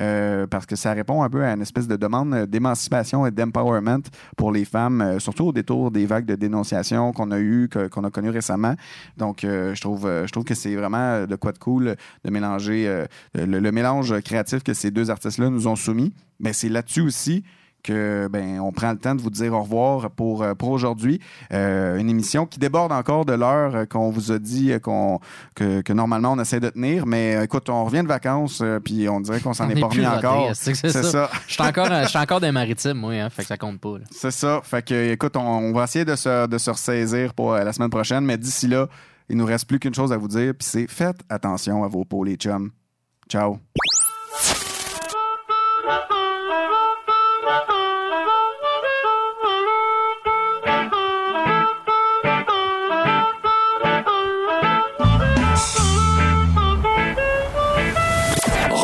[0.00, 4.02] Euh, parce que ça répond un peu à une espèce de demande d'émancipation et d'empowerment
[4.36, 8.04] pour les femmes, euh, surtout au détour des vagues de dénonciation qu'on a eues, qu'on
[8.04, 8.74] a connues récemment.
[9.16, 13.04] Donc, euh, je, trouve, que c'est vraiment de quoi de cool de mélanger
[13.34, 16.12] le, le mélange créatif que ces deux artistes-là nous ont soumis.
[16.38, 17.44] Mais c'est là-dessus aussi
[17.82, 21.20] que ben on prend le temps de vous dire au revoir pour, euh, pour aujourd'hui.
[21.52, 25.20] Euh, une émission qui déborde encore de l'heure euh, qu'on vous a dit qu'on
[25.54, 27.06] que, que normalement on essaie de tenir.
[27.06, 30.06] Mais écoute, on revient de vacances puis on dirait qu'on s'en est est pas remis
[30.06, 30.50] encore.
[30.54, 31.30] c'est ça.
[31.46, 33.94] Je suis encore, je suis encore des maritimes, moi, hein, fait que ça compte pas.
[34.10, 34.60] C'est ça.
[34.62, 37.90] Fait que, écoute, on, on va essayer de se, de se ressaisir pour la semaine
[37.90, 38.88] prochaine, mais d'ici là,
[39.28, 42.04] il nous reste plus qu'une chose à vous dire, puis c'est faites attention à vos
[42.04, 42.70] peaux, les chums.
[43.28, 43.60] Ciao.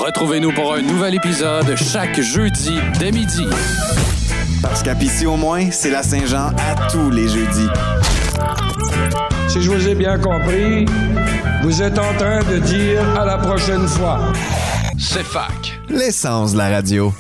[0.07, 3.45] Retrouvez-nous pour un nouvel épisode chaque jeudi dès midi.
[4.63, 7.67] Parce qu'à Pissy au moins, c'est la Saint-Jean à tous les jeudis.
[9.49, 10.87] Si je vous ai bien compris,
[11.65, 14.21] vous êtes en train de dire à la prochaine fois.
[14.97, 15.81] C'est fac.
[15.89, 17.13] L'essence de la radio.